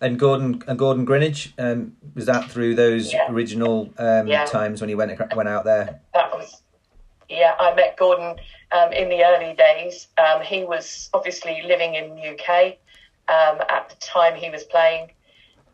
And 0.00 0.18
Gordon 0.18 0.62
and 0.66 0.78
Gordon 0.78 1.06
Greenidge 1.06 1.52
um, 1.58 1.96
was 2.14 2.26
that 2.26 2.50
through 2.50 2.74
those 2.74 3.12
Yeah. 3.12 3.30
original 3.30 3.90
um, 3.98 4.26
Yeah. 4.28 4.44
times 4.44 4.80
when 4.80 4.88
he 4.88 4.94
went 4.94 5.18
went 5.34 5.48
out 5.48 5.64
there? 5.64 6.00
that 6.14 6.32
was 6.32 6.62
yeah 7.28 7.54
i 7.58 7.74
met 7.74 7.96
gordon 7.96 8.36
um, 8.70 8.92
in 8.92 9.08
the 9.08 9.24
early 9.24 9.52
days 9.54 10.06
um, 10.16 10.40
he 10.42 10.62
was 10.64 11.10
obviously 11.12 11.60
living 11.66 11.96
in 11.96 12.14
the 12.14 12.28
uk 12.28 12.48
um, 13.28 13.60
at 13.68 13.88
the 13.88 13.96
time 13.96 14.36
he 14.36 14.48
was 14.48 14.62
playing 14.64 15.10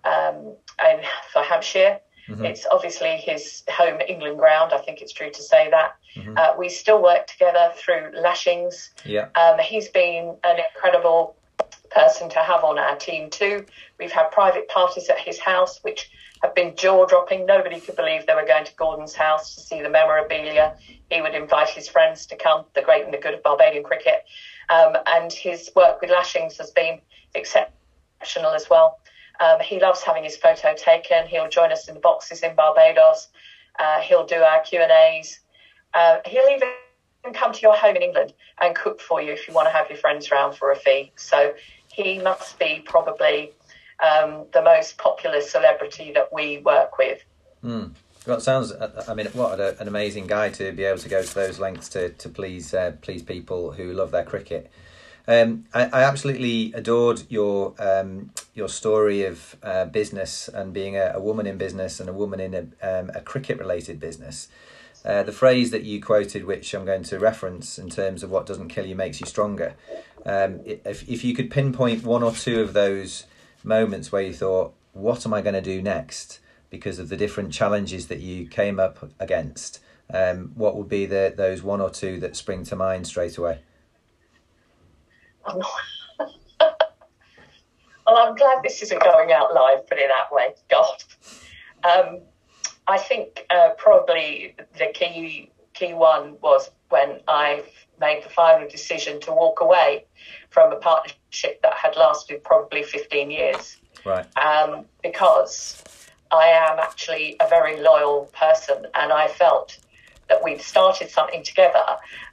um, 0.05 0.57
in, 0.88 1.00
for 1.33 1.43
hampshire 1.43 2.00
Mhm. 2.29 2.47
it's 2.47 2.64
obviously 2.73 3.17
his 3.19 3.62
home 3.69 4.00
england 4.09 4.38
ground 4.38 4.73
i 4.73 4.79
think 4.79 5.02
it's 5.02 5.12
true 5.12 5.31
to 5.31 5.43
say 5.43 5.69
that 5.71 5.93
Mhm. 6.17 6.38
uh, 6.38 6.55
we 6.57 6.69
still 6.71 7.02
work 7.02 7.26
together 7.26 7.73
through 7.76 8.12
lashings 8.14 8.91
Yeah, 9.05 9.26
um, 9.35 9.59
he's 9.59 9.88
been 9.88 10.37
an 10.45 10.57
incredible 10.75 11.37
person 11.95 12.29
to 12.31 12.39
have 12.39 12.65
on 12.65 12.79
our 12.79 12.97
team 12.97 13.31
too. 13.31 13.65
We've 13.99 14.13
had 14.13 14.31
private 14.31 14.69
parties 14.69 15.09
at 15.09 15.19
his 15.19 15.39
house, 15.39 15.79
which 15.83 16.11
have 16.43 16.55
been 16.55 16.75
jaw 16.77 17.07
dropping. 17.07 17.47
Nobody 17.47 17.81
could 17.81 17.97
believe 17.97 18.27
they 18.27 18.35
were 18.35 18.47
going 18.47 18.65
to 18.65 18.75
Gordon's 18.75 19.15
house 19.15 19.55
to 19.55 19.61
see 19.61 19.81
the 19.83 19.89
memorabilia. 19.89 20.77
He 21.11 21.21
would 21.21 21.35
invite 21.35 21.69
his 21.69 21.89
friends 21.89 22.27
to 22.27 22.37
come, 22.37 22.65
the 22.75 22.83
great 22.83 23.05
and 23.05 23.15
the 23.15 23.19
good 23.19 23.35
of 23.35 23.43
Barbadian 23.43 23.85
cricket. 23.85 24.25
Um, 24.69 24.97
and 25.07 25.33
his 25.33 25.71
work 25.77 26.01
with 26.01 26.11
Lashings 26.11 26.57
has 26.59 26.71
been 26.71 27.01
exceptional 27.35 28.53
as 28.55 28.69
well. 28.69 28.99
Um, 29.41 29.61
he 29.61 29.81
loves 29.81 30.03
having 30.03 30.25
his 30.25 30.37
photo 30.37 30.75
taken. 30.75 31.27
He'll 31.27 31.49
join 31.49 31.73
us 31.73 31.89
in 31.89 31.95
the 31.95 32.01
boxes 32.01 32.43
in 32.43 32.55
Barbados. 32.55 33.29
Uh, 33.79 34.01
he'll 34.01 34.27
do 34.27 34.43
our 34.43 34.61
Q 34.61 34.81
and 34.81 34.93
A's. 34.93 35.41
Uh, 35.95 36.19
he'll 36.27 36.49
even 36.49 36.69
come 37.35 37.53
to 37.53 37.61
your 37.61 37.77
home 37.77 37.97
in 37.97 38.03
England 38.03 38.33
and 38.61 38.75
cook 38.75 39.01
for 39.01 39.23
you 39.23 39.33
if 39.33 39.47
you 39.47 39.55
want 39.55 39.69
to 39.69 39.73
have 39.73 39.89
your 39.89 39.99
friends 39.99 40.31
round 40.31 40.57
for 40.57 40.73
a 40.73 40.77
fee. 40.77 41.13
So 41.17 41.53
he 41.93 42.19
must 42.19 42.59
be 42.59 42.83
probably 42.85 43.53
um, 44.03 44.47
the 44.53 44.63
most 44.63 44.99
popular 44.99 45.41
celebrity 45.41 46.13
that 46.13 46.33
we 46.33 46.59
work 46.59 46.99
with. 46.99 47.23
Mm. 47.65 47.93
Well, 48.27 48.39
it 48.39 48.43
sounds. 48.43 48.71
Uh, 48.71 49.05
I 49.09 49.15
mean, 49.15 49.27
what 49.33 49.61
an 49.61 49.89
amazing 49.89 50.27
guy 50.27 50.51
to 50.51 50.73
be 50.73 50.85
able 50.85 50.99
to 51.01 51.09
go 51.09 51.23
to 51.23 51.35
those 51.35 51.59
lengths 51.59 51.89
to 51.91 52.11
to 52.11 52.29
please 52.29 52.73
uh, 52.73 52.93
please 53.01 53.23
people 53.23 53.73
who 53.73 53.93
love 53.93 54.13
their 54.13 54.25
cricket. 54.25 54.71
Um, 55.27 55.67
I, 55.73 55.85
I, 55.85 56.03
absolutely 56.03 56.73
adored 56.73 57.23
your 57.29 57.75
um, 57.79 58.31
your 58.55 58.69
story 58.69 59.25
of 59.25 59.57
uh, 59.63 59.85
business 59.85 60.49
and 60.49 60.73
being 60.73 60.97
a, 60.97 61.13
a, 61.15 61.21
woman 61.21 61.47
in 61.47 61.59
business 61.59 62.01
and 62.01 62.09
a 62.09 62.13
woman 62.13 62.41
in 62.41 62.55
a, 62.55 63.01
um, 63.01 63.11
a 63.15 63.21
cricket 63.21 63.59
related 63.59 64.01
business. 64.01 64.49
Uh, 65.05 65.23
the 65.23 65.33
phrase 65.33 65.71
that 65.73 65.83
you 65.83 66.01
quoted, 66.01 66.45
which 66.45 66.73
I'm 66.75 66.85
going 66.85 67.03
to 67.05 67.19
reference 67.19 67.79
in 67.79 67.91
terms 67.91 68.23
of 68.23 68.31
what 68.31 68.47
doesn't 68.47 68.69
kill 68.69 68.87
you 68.87 68.95
makes 68.95 69.21
you 69.21 69.27
stronger. 69.27 69.75
Um, 70.25 70.61
if 70.65 71.09
if 71.09 71.25
you 71.25 71.35
could 71.35 71.51
pinpoint 71.51 72.05
one 72.05 72.23
or 72.23 72.33
two 72.33 72.61
of 72.61 72.73
those 72.73 73.27
moments 73.65 74.13
where 74.13 74.23
you 74.23 74.33
thought, 74.33 74.75
"What 74.93 75.27
am 75.27 75.35
I 75.35 75.43
going 75.43 75.55
to 75.55 75.61
do 75.61 75.83
next?" 75.83 76.39
because 76.71 76.99
of 76.99 77.11
the 77.11 77.17
different 77.17 77.53
challenges 77.53 78.07
that 78.07 78.21
you 78.21 78.47
came 78.47 78.81
up 78.81 79.11
against, 79.21 79.81
um, 80.13 80.53
what 80.55 80.75
would 80.75 80.89
be 80.89 81.05
the 81.05 81.35
those 81.37 81.63
one 81.63 81.81
or 81.81 81.91
two 81.91 82.19
that 82.21 82.37
spring 82.37 82.65
to 82.65 82.77
mind 82.77 83.07
straight 83.07 83.37
away? 83.37 83.61
well, 85.53 85.63
I'm 88.07 88.35
glad 88.37 88.63
this 88.63 88.83
isn't 88.83 89.03
going 89.03 89.33
out 89.33 89.53
live, 89.53 89.87
put 89.89 89.99
it 89.99 90.09
that 90.09 90.35
way. 90.35 90.55
God. 90.71 91.05
Um, 91.85 92.21
I 92.89 92.99
think 92.99 93.47
uh, 93.51 93.71
probably 93.79 94.55
the 94.79 94.89
key 94.93 95.51
key 95.75 95.95
one 95.95 96.37
was 96.43 96.71
when 96.91 97.21
I 97.29 97.65
made 98.01 98.23
the 98.25 98.29
final 98.29 98.69
decision 98.69 99.21
to 99.21 99.33
walk 99.33 99.61
away 99.61 100.05
from 100.51 100.73
a 100.73 100.77
partnership 100.77 101.62
that 101.62 101.75
had 101.75 101.97
lasted 101.97 102.45
probably 102.45 102.83
15 102.83 103.31
years. 103.31 103.79
Right. 104.05 104.27
Um, 104.37 104.85
because 105.03 105.83
I 106.31 106.49
am 106.49 106.79
actually 106.79 107.37
a 107.41 107.49
very 107.49 107.81
loyal 107.81 108.31
person 108.39 108.87
and 108.95 109.12
I 109.12 109.29
felt 109.29 109.79
that 110.29 110.43
we'd 110.43 110.61
started 110.61 111.11
something 111.11 111.43
together 111.43 111.85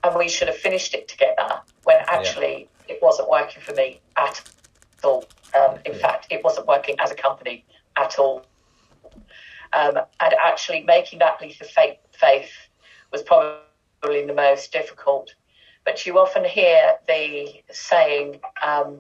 and 0.04 0.16
we 0.16 0.30
should 0.30 0.48
have 0.48 0.58
finished 0.58 0.94
it 0.94 1.08
together 1.08 1.62
when 1.84 1.98
actually 2.08 2.70
it 2.88 3.00
wasn't 3.02 3.30
working 3.30 3.62
for 3.62 3.74
me 3.74 4.00
at 4.18 4.42
all. 5.04 5.26
Um, 5.58 5.78
in 5.86 5.94
yeah. 5.94 6.00
fact, 6.00 6.28
it 6.30 6.44
wasn't 6.44 6.68
working 6.68 6.96
as 7.00 7.12
a 7.12 7.16
company 7.16 7.66
at 7.98 8.18
all. 8.20 8.46
Um, 9.74 9.98
and 10.20 10.34
actually 10.44 10.84
making 10.84 11.20
that 11.20 11.40
leap 11.42 11.60
of 11.62 11.68
faith, 11.68 11.98
faith 12.12 12.52
was 13.12 13.22
probably 13.22 14.26
the 14.26 14.34
most 14.34 14.72
difficult. 14.72 15.34
But 15.86 16.06
you 16.06 16.20
often 16.20 16.44
hear 16.44 16.96
the 17.08 17.62
saying 17.72 18.40
um, 18.66 19.00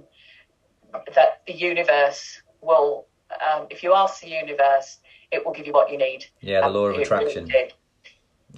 that 1.16 1.42
the 1.48 1.54
universe 1.54 2.42
will, 2.62 3.08
um, 3.32 3.68
if 3.70 3.84
you 3.84 3.94
ask 3.94 4.22
the 4.22 4.30
universe, 4.30 5.00
it 5.32 5.46
will 5.46 5.54
give 5.54 5.68
you 5.68 5.74
what 5.74 5.92
you 5.92 5.98
need. 5.98 6.26
Yeah, 6.42 6.62
the 6.62 6.70
law 6.70 6.86
of 6.86 6.98
attraction. 6.98 7.46
Really 7.46 7.72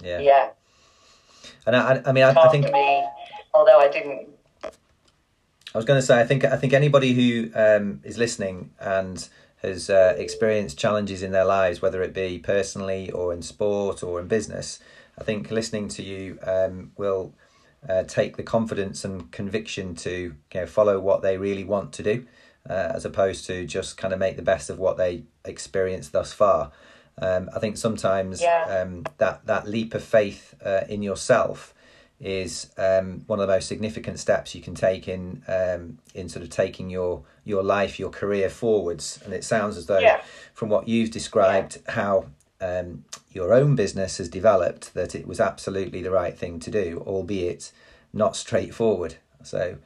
yeah. 0.02 0.20
Yeah. 0.20 0.50
And 1.66 1.76
I, 1.76 2.02
I 2.06 2.12
mean, 2.12 2.24
I, 2.24 2.30
I 2.30 2.48
think. 2.48 2.70
Me, 2.72 3.06
although 3.54 3.78
I 3.78 3.88
didn't 3.88 4.28
I 5.74 5.78
was 5.78 5.84
going 5.84 5.98
to 5.98 6.04
say, 6.04 6.20
I 6.20 6.24
think 6.24 6.44
I 6.44 6.56
think 6.56 6.72
anybody 6.72 7.14
who 7.14 7.50
um, 7.54 8.00
is 8.04 8.18
listening 8.18 8.70
and 8.78 9.26
has 9.62 9.88
uh, 9.88 10.14
experienced 10.16 10.78
challenges 10.78 11.22
in 11.22 11.32
their 11.32 11.44
lives, 11.44 11.80
whether 11.80 12.02
it 12.02 12.12
be 12.12 12.38
personally 12.38 13.10
or 13.10 13.32
in 13.32 13.42
sport 13.42 14.02
or 14.02 14.20
in 14.20 14.26
business, 14.26 14.80
I 15.18 15.24
think 15.24 15.50
listening 15.50 15.88
to 15.88 16.02
you 16.02 16.38
um, 16.42 16.92
will 16.96 17.34
uh, 17.88 18.04
take 18.04 18.36
the 18.36 18.42
confidence 18.42 19.04
and 19.04 19.30
conviction 19.30 19.94
to 19.96 20.34
you 20.54 20.60
know, 20.60 20.66
follow 20.66 20.98
what 20.98 21.22
they 21.22 21.36
really 21.36 21.64
want 21.64 21.92
to 21.94 22.02
do, 22.02 22.26
uh, 22.68 22.92
as 22.94 23.04
opposed 23.04 23.46
to 23.46 23.66
just 23.66 23.96
kind 23.96 24.12
of 24.12 24.18
make 24.18 24.36
the 24.36 24.42
best 24.42 24.70
of 24.70 24.78
what 24.78 24.96
they 24.96 25.24
experienced 25.44 26.12
thus 26.12 26.32
far. 26.32 26.72
Um, 27.20 27.50
I 27.54 27.58
think 27.58 27.76
sometimes 27.76 28.40
yeah. 28.40 28.82
um, 28.82 29.04
that 29.18 29.44
that 29.46 29.68
leap 29.68 29.94
of 29.94 30.02
faith 30.02 30.54
uh, 30.64 30.82
in 30.88 31.02
yourself 31.02 31.71
is 32.22 32.70
um, 32.78 33.24
one 33.26 33.40
of 33.40 33.48
the 33.48 33.52
most 33.52 33.66
significant 33.66 34.18
steps 34.18 34.54
you 34.54 34.62
can 34.62 34.74
take 34.74 35.08
in 35.08 35.42
um, 35.48 35.98
in 36.14 36.28
sort 36.28 36.44
of 36.44 36.50
taking 36.50 36.88
your 36.88 37.24
your 37.44 37.62
life, 37.64 37.98
your 37.98 38.10
career 38.10 38.48
forwards. 38.48 39.20
And 39.24 39.34
it 39.34 39.44
sounds 39.44 39.76
as 39.76 39.86
though, 39.86 39.98
yeah. 39.98 40.22
from 40.54 40.68
what 40.68 40.86
you've 40.86 41.10
described, 41.10 41.78
yeah. 41.84 41.92
how 41.94 42.26
um, 42.60 43.04
your 43.32 43.52
own 43.52 43.74
business 43.74 44.18
has 44.18 44.28
developed, 44.28 44.94
that 44.94 45.14
it 45.16 45.26
was 45.26 45.40
absolutely 45.40 46.00
the 46.00 46.12
right 46.12 46.38
thing 46.38 46.60
to 46.60 46.70
do, 46.70 47.02
albeit 47.04 47.72
not 48.12 48.36
straightforward. 48.36 49.16
So, 49.42 49.78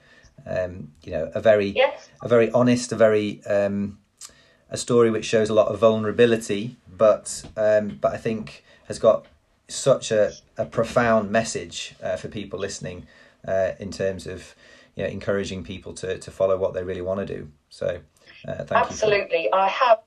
um, 0.46 0.92
you 1.04 1.12
know, 1.12 1.30
a 1.34 1.40
very 1.40 1.68
yes. 1.68 2.08
a 2.22 2.28
very 2.28 2.50
honest, 2.50 2.92
a 2.92 2.96
very 2.96 3.42
um, 3.46 3.98
a 4.68 4.76
story 4.76 5.10
which 5.10 5.24
shows 5.24 5.48
a 5.48 5.54
lot 5.54 5.68
of 5.68 5.78
vulnerability, 5.78 6.76
but 6.86 7.44
um, 7.56 7.96
but 7.98 8.12
I 8.12 8.18
think 8.18 8.62
has 8.88 8.98
got 8.98 9.26
such 9.68 10.10
a, 10.10 10.32
a 10.56 10.64
profound 10.64 11.30
message 11.30 11.94
uh, 12.02 12.16
for 12.16 12.28
people 12.28 12.58
listening 12.58 13.06
uh, 13.46 13.72
in 13.78 13.90
terms 13.90 14.26
of 14.26 14.54
you 14.94 15.02
know, 15.02 15.08
encouraging 15.08 15.64
people 15.64 15.92
to, 15.94 16.18
to 16.18 16.30
follow 16.30 16.56
what 16.56 16.74
they 16.74 16.82
really 16.82 17.02
want 17.02 17.20
to 17.20 17.26
do. 17.26 17.50
So, 17.68 18.00
uh, 18.46 18.64
thank 18.64 18.72
Absolutely. 18.72 19.44
you. 19.44 19.50
For... 19.50 19.56
I 19.56 19.68
have 19.68 19.98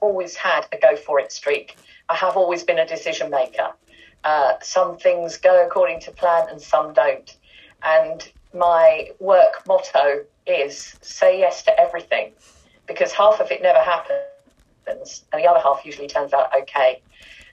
always 0.00 0.34
had 0.34 0.66
a 0.72 0.78
go 0.78 0.96
for 0.96 1.20
it 1.20 1.32
streak. 1.32 1.76
I 2.08 2.16
have 2.16 2.36
always 2.36 2.62
been 2.62 2.78
a 2.78 2.86
decision 2.86 3.30
maker. 3.30 3.72
Uh, 4.24 4.54
some 4.62 4.96
things 4.96 5.36
go 5.36 5.64
according 5.66 6.00
to 6.00 6.10
plan 6.10 6.48
and 6.50 6.60
some 6.60 6.92
don't. 6.92 7.36
And 7.82 8.30
my 8.54 9.10
work 9.20 9.66
motto 9.66 10.24
is 10.46 10.96
say 11.02 11.38
yes 11.38 11.62
to 11.64 11.80
everything 11.80 12.32
because 12.86 13.12
half 13.12 13.40
of 13.40 13.50
it 13.50 13.62
never 13.62 13.80
happens 13.80 15.24
and 15.32 15.42
the 15.42 15.46
other 15.46 15.60
half 15.60 15.84
usually 15.84 16.06
turns 16.06 16.32
out 16.32 16.50
okay. 16.56 17.00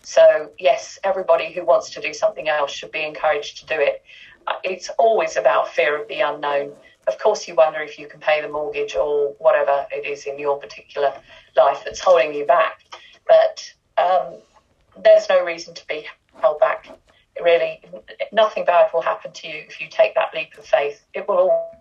So, 0.04 0.50
yes, 0.58 0.98
everybody 1.04 1.52
who 1.52 1.64
wants 1.64 1.90
to 1.92 2.02
do 2.02 2.14
something 2.14 2.50
else 2.50 2.72
should 2.72 2.92
be 2.92 3.04
encouraged 3.04 3.60
to 3.60 3.66
do 3.66 3.80
it. 3.80 4.04
Uh, 4.48 4.54
it's 4.64 4.90
always 4.98 5.38
about 5.38 5.68
fear 5.68 6.02
of 6.02 6.08
the 6.08 6.22
unknown. 6.22 6.74
Of 7.08 7.20
course, 7.20 7.48
you 7.48 7.56
wonder 7.56 7.80
if 7.82 8.00
you 8.00 8.08
can 8.08 8.20
pay 8.20 8.42
the 8.42 8.50
mortgage 8.50 8.96
or 8.96 9.36
whatever 9.40 9.86
it 9.92 10.06
is 10.06 10.26
in 10.26 10.40
your 10.40 10.58
particular 10.58 11.14
life 11.56 11.84
that's 11.86 12.00
holding 12.00 12.34
you 12.34 12.46
back. 12.46 12.80
But 13.28 13.74
um, 13.98 14.36
there's 15.04 15.30
no 15.30 15.44
reason 15.46 15.74
to 15.76 15.88
be 15.88 16.08
held 16.42 16.60
back. 16.60 16.88
Really, 17.42 17.82
nothing 18.32 18.66
bad 18.66 18.90
will 18.94 19.02
happen 19.02 19.32
to 19.32 19.48
you 19.48 19.64
if 19.68 19.80
you 19.80 19.88
take 19.90 20.16
that 20.16 20.34
leap 20.34 20.58
of 20.58 20.66
faith. 20.66 21.06
It 21.14 21.28
will 21.28 21.72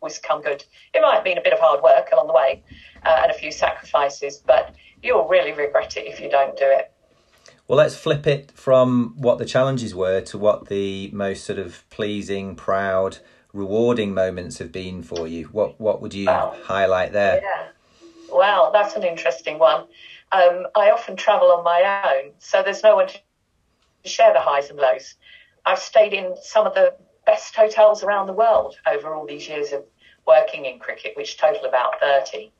always 0.00 0.18
come 0.18 0.42
good. 0.42 0.64
It 0.94 1.00
might 1.00 1.24
mean 1.24 1.38
a 1.38 1.42
bit 1.42 1.52
of 1.52 1.60
hard 1.60 1.82
work 1.82 2.10
along 2.12 2.26
the 2.26 2.32
way 2.32 2.62
uh, 3.04 3.20
and 3.22 3.30
a 3.30 3.34
few 3.34 3.52
sacrifices, 3.52 4.42
but 4.44 4.74
you'll 5.02 5.28
really 5.28 5.52
regret 5.52 5.96
it 5.96 6.06
if 6.06 6.20
you 6.20 6.28
don't 6.28 6.56
do 6.56 6.66
it. 6.66 6.91
Well, 7.72 7.78
let's 7.78 7.96
flip 7.96 8.26
it 8.26 8.52
from 8.54 9.14
what 9.16 9.38
the 9.38 9.46
challenges 9.46 9.94
were 9.94 10.20
to 10.20 10.36
what 10.36 10.68
the 10.68 11.08
most 11.10 11.42
sort 11.44 11.58
of 11.58 11.88
pleasing, 11.88 12.54
proud, 12.54 13.16
rewarding 13.54 14.12
moments 14.12 14.58
have 14.58 14.70
been 14.70 15.02
for 15.02 15.26
you. 15.26 15.44
What 15.46 15.80
what 15.80 16.02
would 16.02 16.12
you 16.12 16.26
wow. 16.26 16.54
highlight 16.64 17.14
there? 17.14 17.40
Yeah. 17.42 17.68
Well, 18.30 18.72
that's 18.74 18.94
an 18.94 19.04
interesting 19.04 19.58
one. 19.58 19.86
Um, 20.32 20.66
I 20.76 20.90
often 20.90 21.16
travel 21.16 21.50
on 21.50 21.64
my 21.64 22.02
own, 22.14 22.32
so 22.40 22.62
there's 22.62 22.82
no 22.82 22.94
one 22.96 23.08
to 23.08 23.18
share 24.04 24.34
the 24.34 24.40
highs 24.40 24.68
and 24.68 24.78
lows. 24.78 25.14
I've 25.64 25.78
stayed 25.78 26.12
in 26.12 26.34
some 26.42 26.66
of 26.66 26.74
the 26.74 26.94
best 27.24 27.56
hotels 27.56 28.02
around 28.02 28.26
the 28.26 28.34
world 28.34 28.76
over 28.86 29.14
all 29.14 29.26
these 29.26 29.48
years 29.48 29.72
of 29.72 29.82
working 30.26 30.66
in 30.66 30.78
cricket, 30.78 31.16
which 31.16 31.38
total 31.38 31.64
about 31.64 31.98
30. 32.00 32.52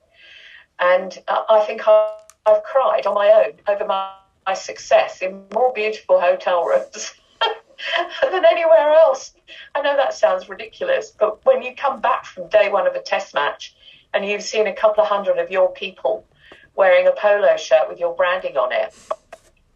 And 0.79 1.19
I 1.29 1.63
think 1.67 1.87
I've 1.87 2.63
cried 2.65 3.05
on 3.07 3.13
my 3.15 3.29
own 3.29 3.61
over 3.69 3.85
my 3.85 4.11
my 4.47 4.55
success 4.55 5.23
in 5.23 5.45
more 5.53 5.73
beautiful 5.73 6.21
hotel 6.21 6.65
rooms 6.65 7.15
than 8.23 8.45
anywhere 8.45 8.93
else. 8.93 9.35
I 9.75 9.83
know 9.83 9.97
that 9.97 10.15
sounds 10.15 10.49
ridiculous, 10.49 11.13
but 11.19 11.45
when 11.45 11.63
you 11.63 11.75
come 11.75 12.01
back 12.01 12.25
from 12.25 12.49
day 12.49 12.69
one 12.71 12.87
of 12.87 12.95
a 12.95 13.03
test 13.03 13.35
match 13.35 13.75
and 14.15 14.25
you've 14.27 14.43
seen 14.43 14.67
a 14.67 14.75
couple 14.75 15.03
of 15.03 15.09
hundred 15.09 15.39
of 15.39 15.51
your 15.51 15.73
people 15.73 16.27
wearing 16.75 17.07
a 17.07 17.13
polo 17.13 17.57
shirt 17.57 17.89
with 17.89 17.99
your 17.99 18.15
branding 18.15 18.57
on 18.57 18.73
it, 18.73 18.95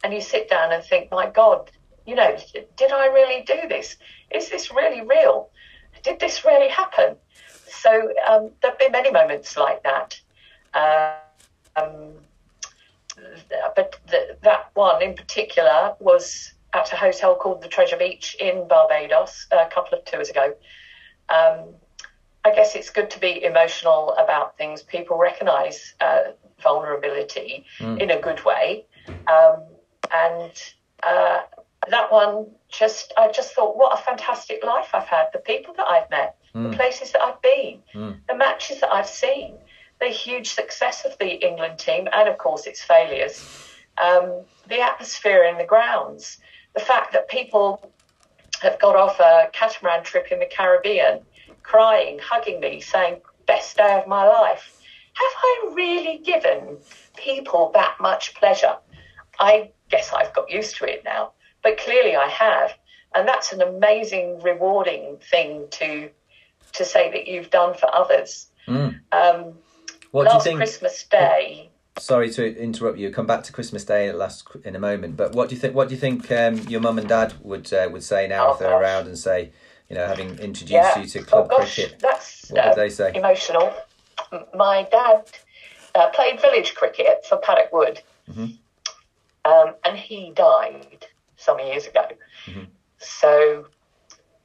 and 0.03 0.13
you 0.13 0.21
sit 0.21 0.49
down 0.49 0.73
and 0.73 0.83
think, 0.85 1.11
my 1.11 1.29
God, 1.29 1.71
you 2.07 2.15
know, 2.15 2.37
did 2.77 2.93
I 2.93 3.07
really 3.07 3.43
do 3.45 3.69
this? 3.69 3.97
Is 4.31 4.49
this 4.49 4.71
really 4.71 5.03
real? 5.03 5.51
Did 6.03 6.21
this 6.21 6.45
really 6.45 6.69
happen? 6.69 7.17
So 7.67 8.13
um, 8.29 8.51
there 8.63 8.71
have 8.71 8.79
been 8.79 8.93
many 8.93 9.11
moments 9.11 9.57
like 9.57 9.83
that. 9.83 10.21
Um, 11.77 12.13
but 13.75 13.99
the, 14.09 14.37
that 14.43 14.71
one 14.75 15.03
in 15.03 15.15
particular 15.15 15.95
was 16.01 16.53
at 16.73 16.93
a 16.93 16.97
hotel 16.97 17.35
called 17.35 17.63
the 17.63 17.69
Treasure 17.69 17.97
Beach 17.97 18.37
in 18.41 18.67
Barbados 18.69 19.47
a 19.51 19.67
couple 19.67 19.99
of 19.99 20.05
tours 20.05 20.29
ago. 20.29 20.55
Um, 21.29 21.75
I 22.45 22.55
guess 22.55 22.77
it's 22.77 22.91
good 22.91 23.11
to 23.11 23.19
be 23.19 23.43
emotional 23.43 24.15
about 24.19 24.57
things. 24.57 24.83
People 24.83 25.19
recognise 25.19 25.95
uh, 26.01 26.33
vulnerability 26.63 27.65
in 28.01 28.11
a 28.11 28.21
good 28.21 28.45
way. 28.45 28.85
Um, 29.27 29.65
and 30.13 30.53
uh, 31.03 31.41
that 31.91 32.13
one 32.13 32.47
just, 32.69 33.13
I 33.17 33.31
just 33.33 33.53
thought, 33.55 33.77
what 33.77 33.99
a 33.99 34.03
fantastic 34.03 34.63
life 34.65 34.91
I've 34.95 35.09
had. 35.09 35.27
The 35.33 35.41
people 35.41 35.75
that 35.75 35.87
I've 35.89 36.09
met, 36.11 36.37
the 36.53 36.77
places 36.77 37.13
that 37.13 37.21
I've 37.21 37.43
been, 37.43 37.81
the 38.29 38.37
matches 38.37 38.81
that 38.81 38.91
I've 38.93 39.09
seen, 39.09 39.57
the 40.01 40.09
huge 40.09 40.51
success 40.51 41.05
of 41.05 41.17
the 41.19 41.35
England 41.47 41.79
team, 41.79 42.09
and 42.13 42.29
of 42.29 42.39
course 42.39 42.67
its 42.67 42.83
failures, 42.83 43.45
um, 43.99 44.43
the 44.69 44.81
atmosphere 44.81 45.45
in 45.45 45.59
the 45.59 45.65
grounds, 45.65 46.39
the 46.75 46.81
fact 46.81 47.13
that 47.13 47.29
people 47.29 47.93
have 48.61 48.79
got 48.81 48.97
off 48.97 49.21
a 49.21 49.49
catamaran 49.53 50.05
trip 50.05 50.31
in 50.31 50.39
the 50.39 50.47
Caribbean 50.47 51.21
crying, 51.63 52.19
hugging 52.23 52.61
me, 52.61 52.81
saying, 52.81 53.21
best 53.47 53.77
day 53.77 54.01
of 54.01 54.07
my 54.07 54.27
life. 54.27 54.81
Have 55.15 55.33
I 55.43 55.73
really 55.75 56.19
given 56.19 56.79
people 57.17 57.71
that 57.75 57.97
much 58.01 58.35
pleasure? 58.35 58.77
I 59.39 59.71
guess 59.89 60.13
I've 60.13 60.35
got 60.35 60.51
used 60.51 60.77
to 60.77 60.85
it 60.85 61.03
now, 61.05 61.33
but 61.63 61.79
clearly 61.79 62.17
I 62.17 62.29
have. 62.29 62.73
And 63.15 63.27
that's 63.27 63.53
an 63.53 63.63
amazing, 63.63 64.41
rewarding 64.43 65.19
thing 65.31 65.67
to 65.73 66.11
to 66.73 66.85
say 66.85 67.11
that 67.11 67.27
you've 67.27 67.49
done 67.49 67.75
for 67.75 67.95
others. 67.95 68.49
Um, 69.13 69.55
What 70.11 70.25
do 70.25 70.29
you 70.29 70.35
last 70.35 70.45
think? 70.45 70.59
Christmas 70.59 71.05
Day, 71.05 71.71
Sorry 71.99 72.31
to 72.31 72.59
interrupt 72.61 72.99
you. 72.99 73.11
Come 73.11 73.27
back 73.27 73.43
to 73.45 73.53
Christmas 73.53 73.83
Day 73.85 74.13
last 74.13 74.47
in 74.65 74.77
a 74.77 74.79
moment. 74.79 75.17
But 75.17 75.33
what 75.33 75.49
do 75.49 75.55
you 75.55 75.61
think? 75.61 75.75
What 75.75 75.89
do 75.89 75.95
you 75.95 76.01
think 76.01 76.31
um, 76.31 76.57
your 76.69 76.81
mum 76.81 76.99
and 76.99 77.09
dad 77.09 77.33
would 77.43 77.73
uh, 77.73 77.89
would 77.91 78.03
say 78.05 78.29
now 78.29 78.49
Oh, 78.49 78.53
if 78.53 78.59
they're 78.59 78.69
gosh. 78.69 78.83
around 78.83 79.07
and 79.07 79.19
say, 79.19 79.51
you 79.89 79.97
know, 79.97 80.07
having 80.07 80.39
introduced 80.39 80.71
yeah. 80.73 80.99
you 80.99 81.07
to 81.07 81.23
club 81.23 81.49
oh, 81.51 81.57
gosh, 81.57 81.75
cricket? 81.77 81.99
That's 82.01 82.51
What 82.51 82.65
uh, 82.65 82.69
would 82.69 82.77
they 82.79 82.91
say? 82.91 83.13
emotional. 83.15 83.73
My 84.55 84.87
dad 84.93 85.31
uh, 85.95 86.09
played 86.11 86.39
village 86.41 86.75
cricket 86.75 87.25
for 87.27 87.39
Paddock 87.39 87.73
Wood, 87.73 88.03
Mm-hmm. 88.31 88.47
um, 89.51 89.75
and 89.85 89.97
he 89.97 90.33
died 90.35 91.07
some 91.37 91.59
years 91.61 91.87
ago. 91.87 92.09
Mm-hmm. 92.47 92.65
So 92.99 93.67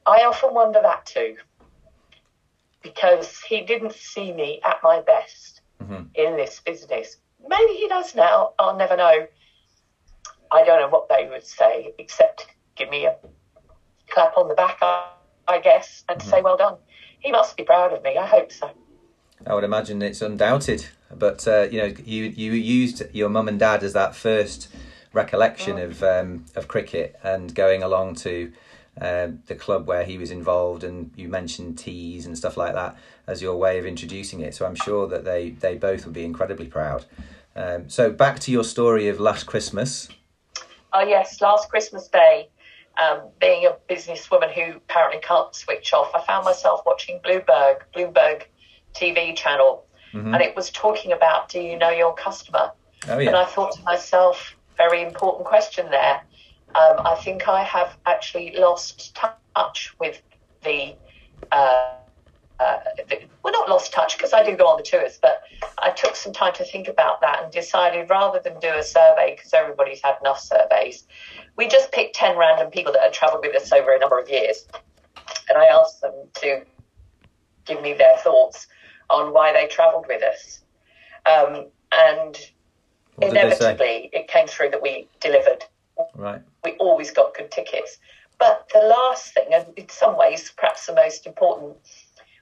I 0.05 0.23
often 0.23 0.53
wonder 0.53 0.79
that 0.81 1.05
too, 1.05 1.35
because 2.81 3.39
he 3.41 3.61
didn't 3.61 3.93
see 3.93 4.33
me 4.33 4.59
at 4.63 4.77
my 4.83 5.01
best 5.01 5.61
Mm-hmm. 5.81 6.03
in 6.13 6.37
this 6.37 6.59
business. 6.63 7.17
Maybe 7.47 7.73
he 7.73 7.87
does 7.87 8.13
now. 8.13 8.53
I'll 8.59 8.77
never 8.77 8.95
know. 8.95 9.25
I 10.51 10.63
don't 10.63 10.79
know 10.79 10.89
what 10.89 11.09
they 11.09 11.27
would 11.27 11.43
say, 11.45 11.93
except 11.97 12.45
give 12.75 12.89
me 12.91 13.05
a 13.05 13.15
clap 14.09 14.37
on 14.37 14.47
the 14.47 14.53
back, 14.53 14.77
I, 14.81 15.07
I 15.47 15.59
guess, 15.59 16.03
and 16.07 16.19
Mm-hmm. 16.19 16.29
say, 16.29 16.41
well 16.43 16.55
done. 16.57 16.75
He 17.19 17.31
must 17.31 17.57
be 17.57 17.63
proud 17.63 17.93
of 17.93 18.03
me. 18.03 18.15
I 18.15 18.27
hope 18.27 18.51
so. 18.51 18.69
I 19.47 19.55
would 19.55 19.63
imagine 19.63 20.03
it's 20.03 20.21
undoubted. 20.21 20.85
But 21.11 21.47
uh, 21.47 21.67
you 21.71 21.79
know, 21.79 21.93
you 22.05 22.25
you 22.25 22.51
used 22.51 23.03
your 23.11 23.29
mum 23.29 23.47
and 23.47 23.59
dad 23.59 23.81
as 23.83 23.93
that 23.93 24.15
first 24.15 24.69
recollection 25.13 25.79
of 25.79 26.03
um, 26.03 26.45
of 26.55 26.67
cricket 26.67 27.19
and 27.23 27.53
going 27.55 27.81
along 27.81 28.15
to 28.15 28.51
um, 28.99 29.41
the 29.47 29.55
club 29.55 29.87
where 29.87 30.03
he 30.03 30.17
was 30.17 30.31
involved, 30.31 30.83
and 30.83 31.11
you 31.15 31.29
mentioned 31.29 31.77
teas 31.77 32.25
and 32.25 32.37
stuff 32.37 32.57
like 32.57 32.73
that 32.73 32.95
as 33.27 33.41
your 33.41 33.55
way 33.55 33.79
of 33.79 33.85
introducing 33.85 34.41
it. 34.41 34.53
So 34.55 34.65
I'm 34.65 34.75
sure 34.75 35.07
that 35.07 35.23
they 35.23 35.51
they 35.51 35.75
both 35.75 36.05
would 36.05 36.13
be 36.13 36.25
incredibly 36.25 36.67
proud. 36.67 37.05
Um, 37.55 37.89
so 37.89 38.11
back 38.11 38.39
to 38.41 38.51
your 38.51 38.63
story 38.63 39.07
of 39.07 39.19
last 39.19 39.45
Christmas. 39.45 40.07
Oh, 40.93 41.01
yes, 41.01 41.39
last 41.41 41.69
Christmas 41.69 42.07
Day, 42.07 42.49
um, 43.01 43.29
being 43.39 43.65
a 43.65 43.75
businesswoman 43.93 44.53
who 44.53 44.77
apparently 44.77 45.21
can't 45.21 45.53
switch 45.55 45.93
off, 45.93 46.11
I 46.13 46.21
found 46.25 46.45
myself 46.45 46.81
watching 46.85 47.19
Bloomberg, 47.23 47.81
Bloomberg 47.95 48.43
TV 48.93 49.35
channel, 49.35 49.85
and 50.13 50.41
it 50.41 50.55
was 50.55 50.69
talking 50.71 51.13
about 51.13 51.47
do 51.47 51.61
you 51.61 51.77
know 51.77 51.89
your 51.89 52.13
customer? 52.13 52.71
Oh 53.07 53.17
yeah. 53.17 53.29
And 53.29 53.37
I 53.37 53.45
thought 53.45 53.71
to 53.77 53.83
myself, 53.83 54.55
very 54.75 55.01
important 55.01 55.45
question 55.45 55.89
there. 55.89 56.21
Um, 56.75 57.01
I 57.05 57.15
think 57.23 57.47
I 57.47 57.63
have 57.63 57.97
actually 58.05 58.55
lost 58.57 59.15
touch 59.55 59.93
with 59.99 60.21
the, 60.63 60.95
uh, 61.51 61.95
uh, 62.59 62.77
the 63.09 63.21
well, 63.43 63.53
not 63.53 63.69
lost 63.69 63.91
touch 63.91 64.17
because 64.17 64.33
I 64.33 64.43
do 64.43 64.55
go 64.55 64.67
on 64.67 64.77
the 64.77 64.83
tours, 64.83 65.19
but 65.21 65.41
I 65.81 65.91
took 65.91 66.15
some 66.15 66.31
time 66.31 66.53
to 66.53 66.63
think 66.63 66.87
about 66.87 67.19
that 67.21 67.43
and 67.43 67.51
decided 67.51 68.09
rather 68.09 68.39
than 68.43 68.59
do 68.59 68.69
a 68.69 68.83
survey 68.83 69.35
because 69.35 69.53
everybody's 69.53 70.01
had 70.01 70.15
enough 70.21 70.39
surveys, 70.39 71.05
we 71.57 71.67
just 71.67 71.91
picked 71.91 72.15
10 72.15 72.37
random 72.37 72.71
people 72.71 72.93
that 72.93 73.01
had 73.01 73.13
travelled 73.13 73.45
with 73.45 73.55
us 73.55 73.71
over 73.71 73.93
a 73.93 73.99
number 73.99 74.19
of 74.19 74.29
years. 74.29 74.65
And 75.49 75.57
I 75.57 75.65
asked 75.65 76.01
them 76.01 76.13
to 76.35 76.63
give 77.65 77.81
me 77.81 77.93
their 77.93 78.17
thoughts 78.17 78.67
on 79.09 79.33
why 79.33 79.51
they 79.53 79.67
travelled 79.67 80.05
with 80.07 80.23
us. 80.23 80.61
Um, 81.25 81.67
and 81.91 82.37
what 83.15 83.33
did 83.33 83.51
they 83.51 83.55
say? 83.55 83.71
inevitably 83.71 84.09
it 84.13 84.27
came 84.27 84.47
through 84.47 84.69
that 84.71 84.81
we 84.81 85.09
delivered. 85.19 85.65
Right. 86.15 86.41
We 86.63 86.73
always 86.73 87.11
got 87.11 87.35
good 87.35 87.51
tickets. 87.51 87.97
But 88.39 88.69
the 88.73 88.79
last 88.79 89.33
thing, 89.33 89.53
and 89.53 89.67
in 89.77 89.89
some 89.89 90.17
ways 90.17 90.51
perhaps 90.55 90.85
the 90.87 90.95
most 90.95 91.27
important, 91.27 91.77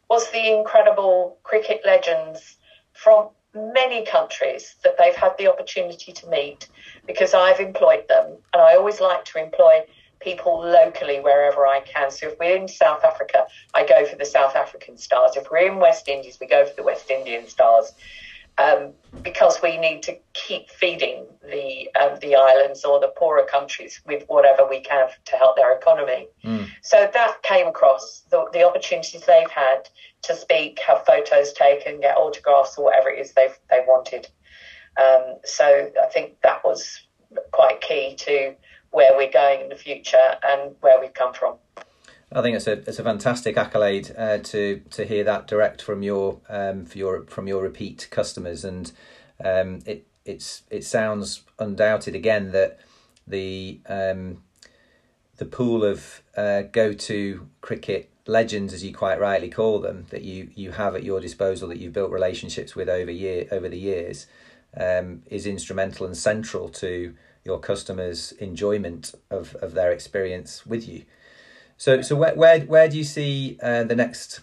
was 0.10 0.30
the 0.32 0.58
incredible 0.58 1.38
cricket 1.44 1.82
legends 1.86 2.58
from 2.94 3.30
many 3.54 4.06
countries 4.06 4.76
that 4.84 4.96
they've 4.98 5.16
had 5.16 5.38
the 5.38 5.48
opportunity 5.48 6.12
to 6.12 6.28
meet 6.28 6.68
because 7.08 7.34
I've 7.34 7.60
employed 7.60 8.08
them 8.08 8.38
and 8.54 8.62
I 8.62 8.76
always 8.76 9.02
like 9.02 9.26
to 9.26 9.40
employ 9.40 9.86
people 10.20 10.60
locally 10.60 11.20
wherever 11.20 11.66
I 11.66 11.80
can. 11.82 12.12
So 12.12 12.28
if 12.28 12.40
we're 12.40 12.58
in 12.58 12.68
South 12.68 13.04
Africa, 13.04 13.46
I 13.74 13.86
go 13.86 14.06
for 14.06 14.18
the 14.18 14.26
South 14.26 14.56
African 14.56 14.98
stars. 14.98 15.36
If 15.36 15.50
we're 15.50 15.72
in 15.72 15.78
West 15.78 16.08
Indies, 16.08 16.38
we 16.40 16.48
go 16.48 16.66
for 16.66 16.76
the 16.76 16.84
West 16.84 17.10
Indian 17.10 17.48
stars. 17.48 17.94
Um, 18.60 18.94
because 19.24 19.60
we 19.64 19.78
need 19.78 20.04
to 20.04 20.18
keep 20.34 20.70
feeding 20.70 21.26
the 21.42 21.90
um, 22.00 22.20
the 22.20 22.36
islands 22.36 22.84
or 22.84 23.00
the 23.00 23.12
poorer 23.16 23.46
countries 23.50 24.02
with 24.06 24.24
whatever 24.28 24.68
we 24.70 24.82
can 24.82 25.08
to 25.26 25.36
help 25.38 25.56
their 25.56 25.76
economy. 25.76 26.28
So 26.82 27.10
that 27.14 27.42
came 27.44 27.68
across 27.68 28.24
the, 28.30 28.46
the 28.52 28.64
opportunities 28.64 29.26
they've 29.26 29.50
had 29.50 29.90
to 30.24 30.36
speak, 30.36 30.80
have 30.86 31.06
photos 31.06 31.54
taken, 31.54 32.02
get 32.02 32.18
autographs 32.18 32.78
or 32.78 32.86
whatever 32.86 33.10
it 33.10 33.20
is 33.20 33.34
they've 33.34 33.58
they 33.70 33.82
wanted. 33.88 34.28
Um, 35.02 35.38
so 35.46 35.92
I 36.02 36.08
think 36.08 36.42
that 36.42 36.64
was 36.66 37.02
quite 37.52 37.80
key 37.82 38.16
to 38.18 38.56
where 38.92 39.16
we're 39.16 39.32
going 39.32 39.62
in 39.62 39.70
the 39.70 39.76
future 39.76 40.36
and 40.44 40.76
where 40.82 41.00
we've 41.00 41.14
come 41.14 41.34
from. 41.34 41.56
I 42.32 42.42
think 42.42 42.56
it's 42.56 42.68
a 42.68 42.74
it's 42.74 43.00
a 43.00 43.04
fantastic 43.04 43.58
accolade 43.58 44.14
uh, 44.18 44.38
to 44.38 44.82
to 44.92 45.06
hear 45.06 45.24
that 45.24 45.48
direct 45.48 45.82
from 45.82 46.04
your 46.04 46.40
um 46.48 46.86
for 46.86 46.98
your 46.98 47.24
from 47.24 47.48
your 47.48 47.64
repeat 47.64 48.08
customers, 48.12 48.64
and 48.64 48.92
um 49.44 49.80
it 49.86 50.06
it's 50.26 50.64
it 50.70 50.84
sounds 50.84 51.44
undoubted 51.58 52.16
again 52.16 52.52
that 52.52 52.80
the 53.26 53.80
um 53.88 54.44
the 55.38 55.46
pool 55.46 55.84
of 55.86 56.22
uh, 56.36 56.64
go 56.64 56.92
to 56.92 57.48
cricket 57.62 58.10
legends, 58.28 58.74
as 58.74 58.84
you 58.84 58.94
quite 58.94 59.20
rightly 59.20 59.50
call 59.50 59.80
them, 59.80 60.06
that 60.10 60.22
you 60.22 60.50
you 60.54 60.72
have 60.72 60.96
at 60.96 61.04
your 61.04 61.20
disposal 61.20 61.68
that 61.70 61.78
you've 61.80 61.94
built 61.94 62.12
relationships 62.12 62.76
with 62.76 62.90
over 62.90 63.10
year 63.10 63.48
over 63.52 63.70
the 63.70 63.80
years, 63.80 64.28
um, 64.78 65.24
is 65.28 65.48
instrumental 65.48 66.06
and 66.06 66.18
central 66.18 66.70
to 66.70 67.16
your 67.46 67.58
customers' 67.58 68.34
enjoyment 68.34 69.16
of, 69.32 69.56
of 69.56 69.74
their 69.74 69.92
experience 69.92 70.66
with 70.66 70.88
you. 70.88 71.04
So, 71.80 72.02
so 72.02 72.14
where 72.18 72.36
where 72.36 72.60
where 72.60 72.90
do 72.90 72.98
you 72.98 73.06
see 73.06 73.58
uh, 73.64 73.86
the 73.86 73.96
next 73.96 74.42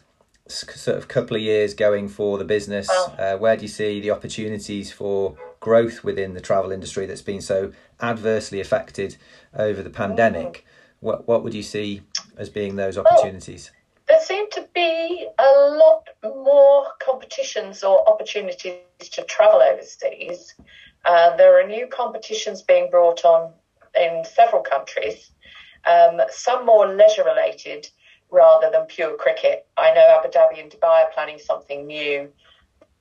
sort 0.48 0.96
of 0.96 1.06
couple 1.06 1.36
of 1.36 1.42
years 1.42 1.74
going 1.74 2.08
for 2.08 2.38
the 2.38 2.44
business? 2.44 2.88
Uh, 2.88 3.36
where 3.36 3.56
do 3.56 3.62
you 3.62 3.68
see 3.68 4.00
the 4.00 4.10
opportunities 4.10 4.90
for 4.90 5.36
growth 5.60 6.02
within 6.02 6.32
the 6.32 6.40
travel 6.40 6.72
industry 6.72 7.04
that's 7.04 7.20
been 7.20 7.42
so 7.42 7.72
adversely 8.00 8.58
affected 8.58 9.18
over 9.54 9.82
the 9.82 9.90
pandemic? 9.90 10.64
What 11.00 11.28
what 11.28 11.44
would 11.44 11.52
you 11.52 11.62
see 11.62 12.00
as 12.38 12.48
being 12.48 12.76
those 12.76 12.96
opportunities? 12.96 13.70
There 14.08 14.20
seem 14.22 14.48
to 14.52 14.66
be 14.74 15.28
a 15.38 15.52
lot 15.76 16.08
more 16.24 16.86
competitions 17.04 17.84
or 17.84 18.08
opportunities 18.08 18.80
to 19.10 19.22
travel 19.24 19.60
overseas. 19.60 20.54
Uh, 21.04 21.36
there 21.36 21.60
are 21.60 21.66
new 21.66 21.86
competitions 21.88 22.62
being 22.62 22.88
brought 22.90 23.26
on 23.26 23.52
in 23.94 24.24
several 24.24 24.62
countries, 24.62 25.30
um, 25.86 26.20
some 26.30 26.66
more 26.66 26.86
leisure 26.86 27.24
related 27.24 27.88
rather 28.30 28.70
than 28.70 28.86
pure 28.86 29.16
cricket. 29.16 29.66
I 29.76 29.92
know 29.94 30.18
Abu 30.18 30.30
Dhabi 30.30 30.60
and 30.60 30.70
Dubai 30.70 31.04
are 31.04 31.10
planning 31.14 31.38
something 31.38 31.86
new 31.86 32.28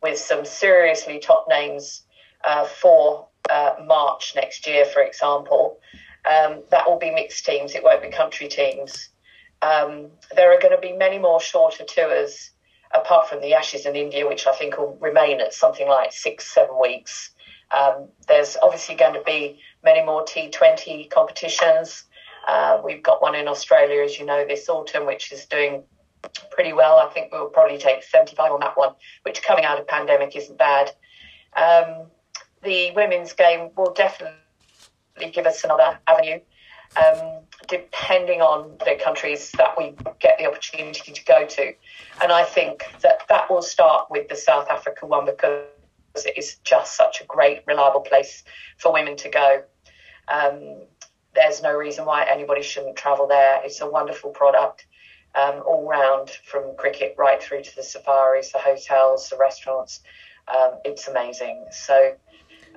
with 0.02 0.20
some 0.20 0.46
seriously 0.46 1.20
top 1.20 1.48
names 1.50 2.04
uh, 2.46 2.66
for 2.66 3.28
uh, 3.50 3.76
March 3.86 4.34
next 4.36 4.68
year, 4.68 4.86
for 4.86 5.02
example. 5.02 5.80
Um, 6.26 6.64
that 6.72 6.90
will 6.90 6.98
be 6.98 7.12
mixed 7.12 7.46
teams, 7.46 7.76
it 7.76 7.84
won't 7.84 8.02
be 8.02 8.10
country 8.10 8.48
teams. 8.48 9.10
Um, 9.62 10.08
there 10.36 10.56
are 10.56 10.60
going 10.60 10.76
to 10.76 10.82
be 10.82 10.94
many 10.94 11.18
more 11.20 11.40
shorter 11.40 11.84
tours 11.86 12.52
apart 12.94 13.28
from 13.28 13.42
the 13.42 13.54
Ashes 13.54 13.86
in 13.86 13.96
India, 13.96 14.28
which 14.28 14.48
I 14.48 14.54
think 14.54 14.78
will 14.78 14.98
remain 15.02 15.42
at 15.42 15.54
something 15.54 15.88
like 15.88 16.12
six, 16.14 16.46
seven 16.54 16.80
weeks. 16.80 17.32
Um, 17.76 18.10
there's 18.28 18.58
obviously 18.62 18.96
going 18.96 19.14
to 19.14 19.24
be 19.26 19.60
many 19.84 20.04
more 20.04 20.24
T20 20.24 21.10
competitions. 21.10 22.04
Uh, 22.48 22.82
we've 22.84 23.04
got 23.04 23.22
one 23.22 23.36
in 23.36 23.48
Australia, 23.48 24.04
as 24.04 24.20
you 24.20 24.26
know, 24.26 24.46
this 24.48 24.70
autumn, 24.70 25.06
which 25.06 25.32
is 25.32 25.46
doing 25.46 25.84
pretty 26.52 26.74
well. 26.74 26.98
I 26.98 27.08
think 27.14 27.32
we'll 27.32 27.50
probably 27.50 27.78
take 27.78 28.04
75 28.04 28.52
on 28.52 28.60
that 28.62 28.78
one, 28.78 28.94
which 29.24 29.42
coming 29.44 29.66
out 29.66 29.80
of 29.80 29.88
pandemic 29.88 30.36
isn't 30.36 30.58
bad. 30.58 30.92
Um, 31.56 32.08
the 32.64 32.92
women's 32.92 33.34
game 33.34 33.70
will 33.76 33.94
definitely 33.94 34.36
give 35.32 35.46
us 35.46 35.64
another 35.64 36.00
avenue. 36.08 36.40
Um, 36.98 37.42
depending 37.68 38.42
on 38.42 38.78
the 38.80 38.98
countries 39.04 39.52
that 39.58 39.78
we 39.78 39.96
get 40.20 40.38
the 40.38 40.46
opportunity 40.46 41.12
to 41.12 41.26
go 41.26 41.46
to. 41.46 41.74
And 42.22 42.32
I 42.32 42.44
think 42.44 42.86
that 43.02 43.28
that 43.28 43.50
will 43.50 43.62
start 43.62 44.10
with 44.10 44.30
the 44.30 44.36
South 44.36 44.70
Africa 44.70 45.06
one 45.06 45.26
because 45.26 45.66
it 46.16 46.38
is 46.38 46.58
just 46.64 46.96
such 46.96 47.22
a 47.22 47.26
great, 47.26 47.64
reliable 47.66 48.02
place 48.02 48.44
for 48.78 48.94
women 48.94 49.18
to 49.18 49.30
go. 49.30 49.64
Um, 50.28 50.84
there's 51.36 51.62
no 51.62 51.76
reason 51.76 52.06
why 52.06 52.26
anybody 52.26 52.64
shouldn't 52.64 52.96
travel 52.96 53.28
there. 53.28 53.62
It's 53.64 53.82
a 53.82 53.90
wonderful 53.90 54.32
product 54.32 54.86
um, 55.36 55.62
all 55.66 55.88
round 55.88 56.30
from 56.30 56.76
cricket 56.78 57.16
right 57.18 57.42
through 57.42 57.64
to 57.64 57.76
the 57.76 57.84
safaris, 57.84 58.52
the 58.52 58.60
hotels, 58.60 59.30
the 59.30 59.38
restaurants. 59.38 60.02
Um, 60.48 60.72
it's 60.86 61.08
amazing. 61.08 61.66
So, 61.72 62.16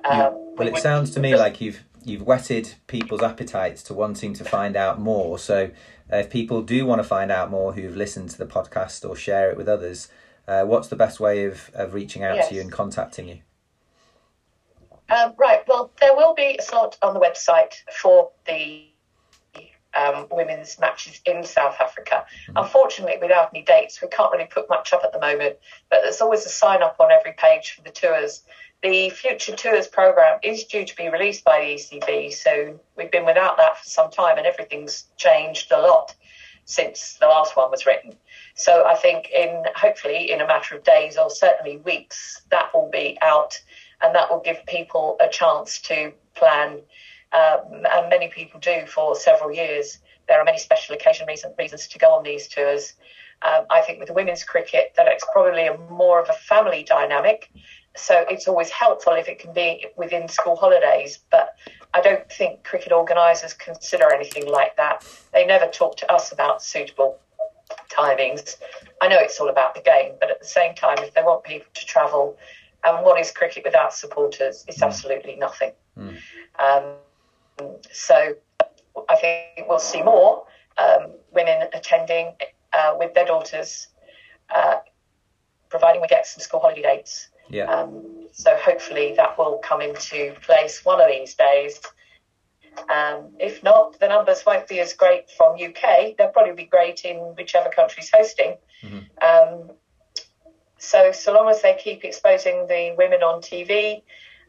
um, 0.03 0.55
well, 0.55 0.67
it 0.67 0.77
sounds 0.77 1.11
to 1.11 1.19
me 1.19 1.35
like 1.35 1.61
you've 1.61 1.83
you've 2.03 2.23
whetted 2.23 2.73
people's 2.87 3.21
appetites 3.21 3.83
to 3.83 3.93
wanting 3.93 4.33
to 4.33 4.43
find 4.43 4.75
out 4.75 4.99
more. 4.99 5.37
So, 5.39 5.71
uh, 6.11 6.17
if 6.17 6.29
people 6.29 6.61
do 6.61 6.85
want 6.85 6.99
to 6.99 7.07
find 7.07 7.31
out 7.31 7.49
more 7.49 7.73
who've 7.73 7.95
listened 7.95 8.29
to 8.31 8.37
the 8.37 8.45
podcast 8.45 9.07
or 9.07 9.15
share 9.15 9.51
it 9.51 9.57
with 9.57 9.69
others, 9.69 10.09
uh, 10.47 10.63
what's 10.63 10.87
the 10.87 10.95
best 10.95 11.19
way 11.19 11.45
of, 11.45 11.69
of 11.73 11.93
reaching 11.93 12.23
out 12.23 12.35
yes. 12.35 12.49
to 12.49 12.55
you 12.55 12.61
and 12.61 12.71
contacting 12.71 13.27
you? 13.27 13.39
Um, 15.09 15.33
right. 15.37 15.58
Well, 15.79 15.91
there 16.01 16.13
will 16.13 16.33
be 16.33 16.57
a 16.59 16.61
slot 16.61 16.97
on 17.01 17.13
the 17.13 17.21
website 17.21 17.75
for 18.01 18.31
the 18.45 18.83
um, 19.97 20.27
women's 20.29 20.77
matches 20.77 21.21
in 21.25 21.45
South 21.45 21.77
Africa. 21.79 22.25
Mm-hmm. 22.49 22.57
Unfortunately, 22.57 23.15
without 23.21 23.51
any 23.53 23.63
dates, 23.63 24.01
we 24.01 24.09
can't 24.09 24.29
really 24.33 24.47
put 24.47 24.67
much 24.67 24.91
up 24.91 25.05
at 25.05 25.13
the 25.13 25.21
moment. 25.21 25.55
But 25.89 26.01
there's 26.03 26.19
always 26.19 26.45
a 26.45 26.49
sign 26.49 26.83
up 26.83 26.97
on 26.99 27.13
every 27.13 27.31
page 27.31 27.71
for 27.71 27.81
the 27.83 27.91
tours. 27.91 28.43
The 28.83 29.09
Future 29.11 29.55
Tours 29.55 29.87
program 29.87 30.39
is 30.43 30.65
due 30.65 30.83
to 30.83 30.95
be 30.97 31.07
released 31.07 31.45
by 31.45 31.61
the 31.61 31.75
ECB 31.75 32.33
soon. 32.33 32.81
We've 32.97 33.09
been 33.09 33.25
without 33.25 33.55
that 33.55 33.77
for 33.77 33.89
some 33.89 34.11
time, 34.11 34.37
and 34.37 34.45
everything's 34.45 35.05
changed 35.15 35.71
a 35.71 35.79
lot 35.79 36.13
since 36.65 37.13
the 37.21 37.25
last 37.25 37.55
one 37.55 37.71
was 37.71 37.85
written. 37.85 38.15
So 38.53 38.85
I 38.85 38.95
think 38.95 39.29
in 39.31 39.63
hopefully 39.75 40.29
in 40.29 40.41
a 40.41 40.45
matter 40.45 40.75
of 40.75 40.83
days 40.83 41.17
or 41.17 41.29
certainly 41.29 41.77
weeks, 41.77 42.41
that 42.51 42.73
will 42.73 42.89
be 42.91 43.17
out, 43.21 43.59
and 44.01 44.15
that 44.15 44.29
will 44.29 44.41
give 44.41 44.65
people 44.65 45.17
a 45.19 45.27
chance 45.27 45.79
to 45.81 46.11
plan. 46.35 46.79
Um, 47.31 47.85
and 47.91 48.09
many 48.09 48.29
people 48.29 48.59
do 48.59 48.85
for 48.87 49.15
several 49.15 49.51
years. 49.51 49.99
There 50.27 50.39
are 50.39 50.45
many 50.45 50.57
special 50.57 50.95
occasion 50.95 51.27
reason, 51.27 51.53
reasons 51.57 51.87
to 51.87 51.99
go 51.99 52.13
on 52.13 52.23
these 52.23 52.47
tours. 52.47 52.93
Um, 53.41 53.65
I 53.69 53.81
think 53.81 53.99
with 53.99 54.09
women's 54.09 54.43
cricket, 54.43 54.93
that 54.97 55.07
it's 55.07 55.25
probably 55.31 55.67
a 55.67 55.77
more 55.89 56.21
of 56.21 56.29
a 56.29 56.33
family 56.33 56.83
dynamic 56.83 57.49
so 57.95 58.25
it's 58.29 58.47
always 58.47 58.69
helpful 58.69 59.13
if 59.13 59.27
it 59.27 59.39
can 59.39 59.53
be 59.53 59.85
within 59.97 60.27
school 60.27 60.55
holidays. 60.55 61.19
But 61.29 61.55
I 61.93 62.01
don't 62.01 62.29
think 62.31 62.63
cricket 62.63 62.91
organisers 62.91 63.53
consider 63.53 64.13
anything 64.13 64.47
like 64.47 64.75
that. 64.77 65.05
They 65.33 65.45
never 65.45 65.67
talk 65.67 65.97
to 65.97 66.11
us 66.11 66.31
about 66.31 66.63
suitable 66.63 67.19
timings. 67.89 68.55
I 69.01 69.07
know 69.07 69.17
it's 69.19 69.39
all 69.39 69.49
about 69.49 69.75
the 69.75 69.81
game, 69.81 70.13
but 70.19 70.29
at 70.29 70.39
the 70.39 70.47
same 70.47 70.75
time, 70.75 70.97
if 70.99 71.13
they 71.13 71.23
want 71.23 71.43
people 71.43 71.69
to 71.73 71.85
travel, 71.85 72.37
and 72.85 73.03
what 73.05 73.19
is 73.19 73.31
cricket 73.31 73.63
without 73.65 73.93
supporters? 73.93 74.65
It's 74.67 74.79
mm. 74.79 74.87
absolutely 74.87 75.35
nothing. 75.35 75.71
Mm. 75.97 76.17
Um, 76.59 77.69
so 77.91 78.35
I 79.09 79.15
think 79.15 79.67
we'll 79.67 79.79
see 79.79 80.01
more 80.01 80.45
um, 80.77 81.11
women 81.31 81.67
attending 81.73 82.33
uh, 82.73 82.95
with 82.97 83.13
their 83.13 83.25
daughters, 83.25 83.87
uh, 84.53 84.77
providing 85.69 86.01
we 86.01 86.07
get 86.07 86.25
some 86.25 86.41
school 86.41 86.59
holiday 86.59 86.81
dates. 86.81 87.29
Yeah. 87.49 87.65
Um, 87.65 88.27
so 88.31 88.55
hopefully 88.57 89.13
that 89.17 89.37
will 89.37 89.59
come 89.63 89.81
into 89.81 90.33
place 90.41 90.85
one 90.85 91.01
of 91.01 91.07
these 91.07 91.35
days. 91.35 91.79
Um, 92.89 93.33
if 93.39 93.63
not, 93.63 93.99
the 93.99 94.07
numbers 94.07 94.43
won't 94.45 94.67
be 94.67 94.79
as 94.79 94.93
great 94.93 95.29
from 95.31 95.55
UK. 95.55 96.15
They'll 96.17 96.29
probably 96.29 96.53
be 96.53 96.65
great 96.65 97.03
in 97.03 97.17
whichever 97.35 97.69
country's 97.69 98.09
hosting. 98.13 98.55
Mm-hmm. 98.83 98.99
Um, 99.21 99.71
so, 100.79 101.11
so 101.11 101.33
long 101.33 101.49
as 101.49 101.61
they 101.61 101.77
keep 101.81 102.03
exposing 102.03 102.67
the 102.67 102.95
women 102.97 103.21
on 103.21 103.41
TV 103.41 104.01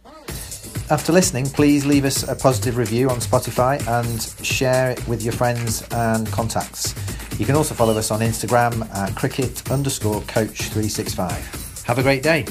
After 0.89 1.13
listening, 1.13 1.47
please 1.47 1.85
leave 1.85 2.05
us 2.05 2.23
a 2.29 2.37
positive 2.37 2.77
review 2.77 3.11
on 3.11 3.19
Spotify 3.19 3.85
and 3.89 4.23
share 4.45 4.91
it 4.91 5.09
with 5.09 5.23
your 5.23 5.33
friends 5.33 5.87
and 5.91 6.27
contacts. 6.29 6.95
You 7.39 7.45
can 7.45 7.57
also 7.57 7.75
follow 7.75 7.97
us 7.97 8.11
on 8.11 8.21
Instagram 8.21 8.89
at 8.95 9.15
cricket 9.17 9.71
underscore 9.71 10.21
coach365. 10.23 11.85
Have 11.85 11.99
a 11.99 12.03
great 12.03 12.23
day. 12.23 12.45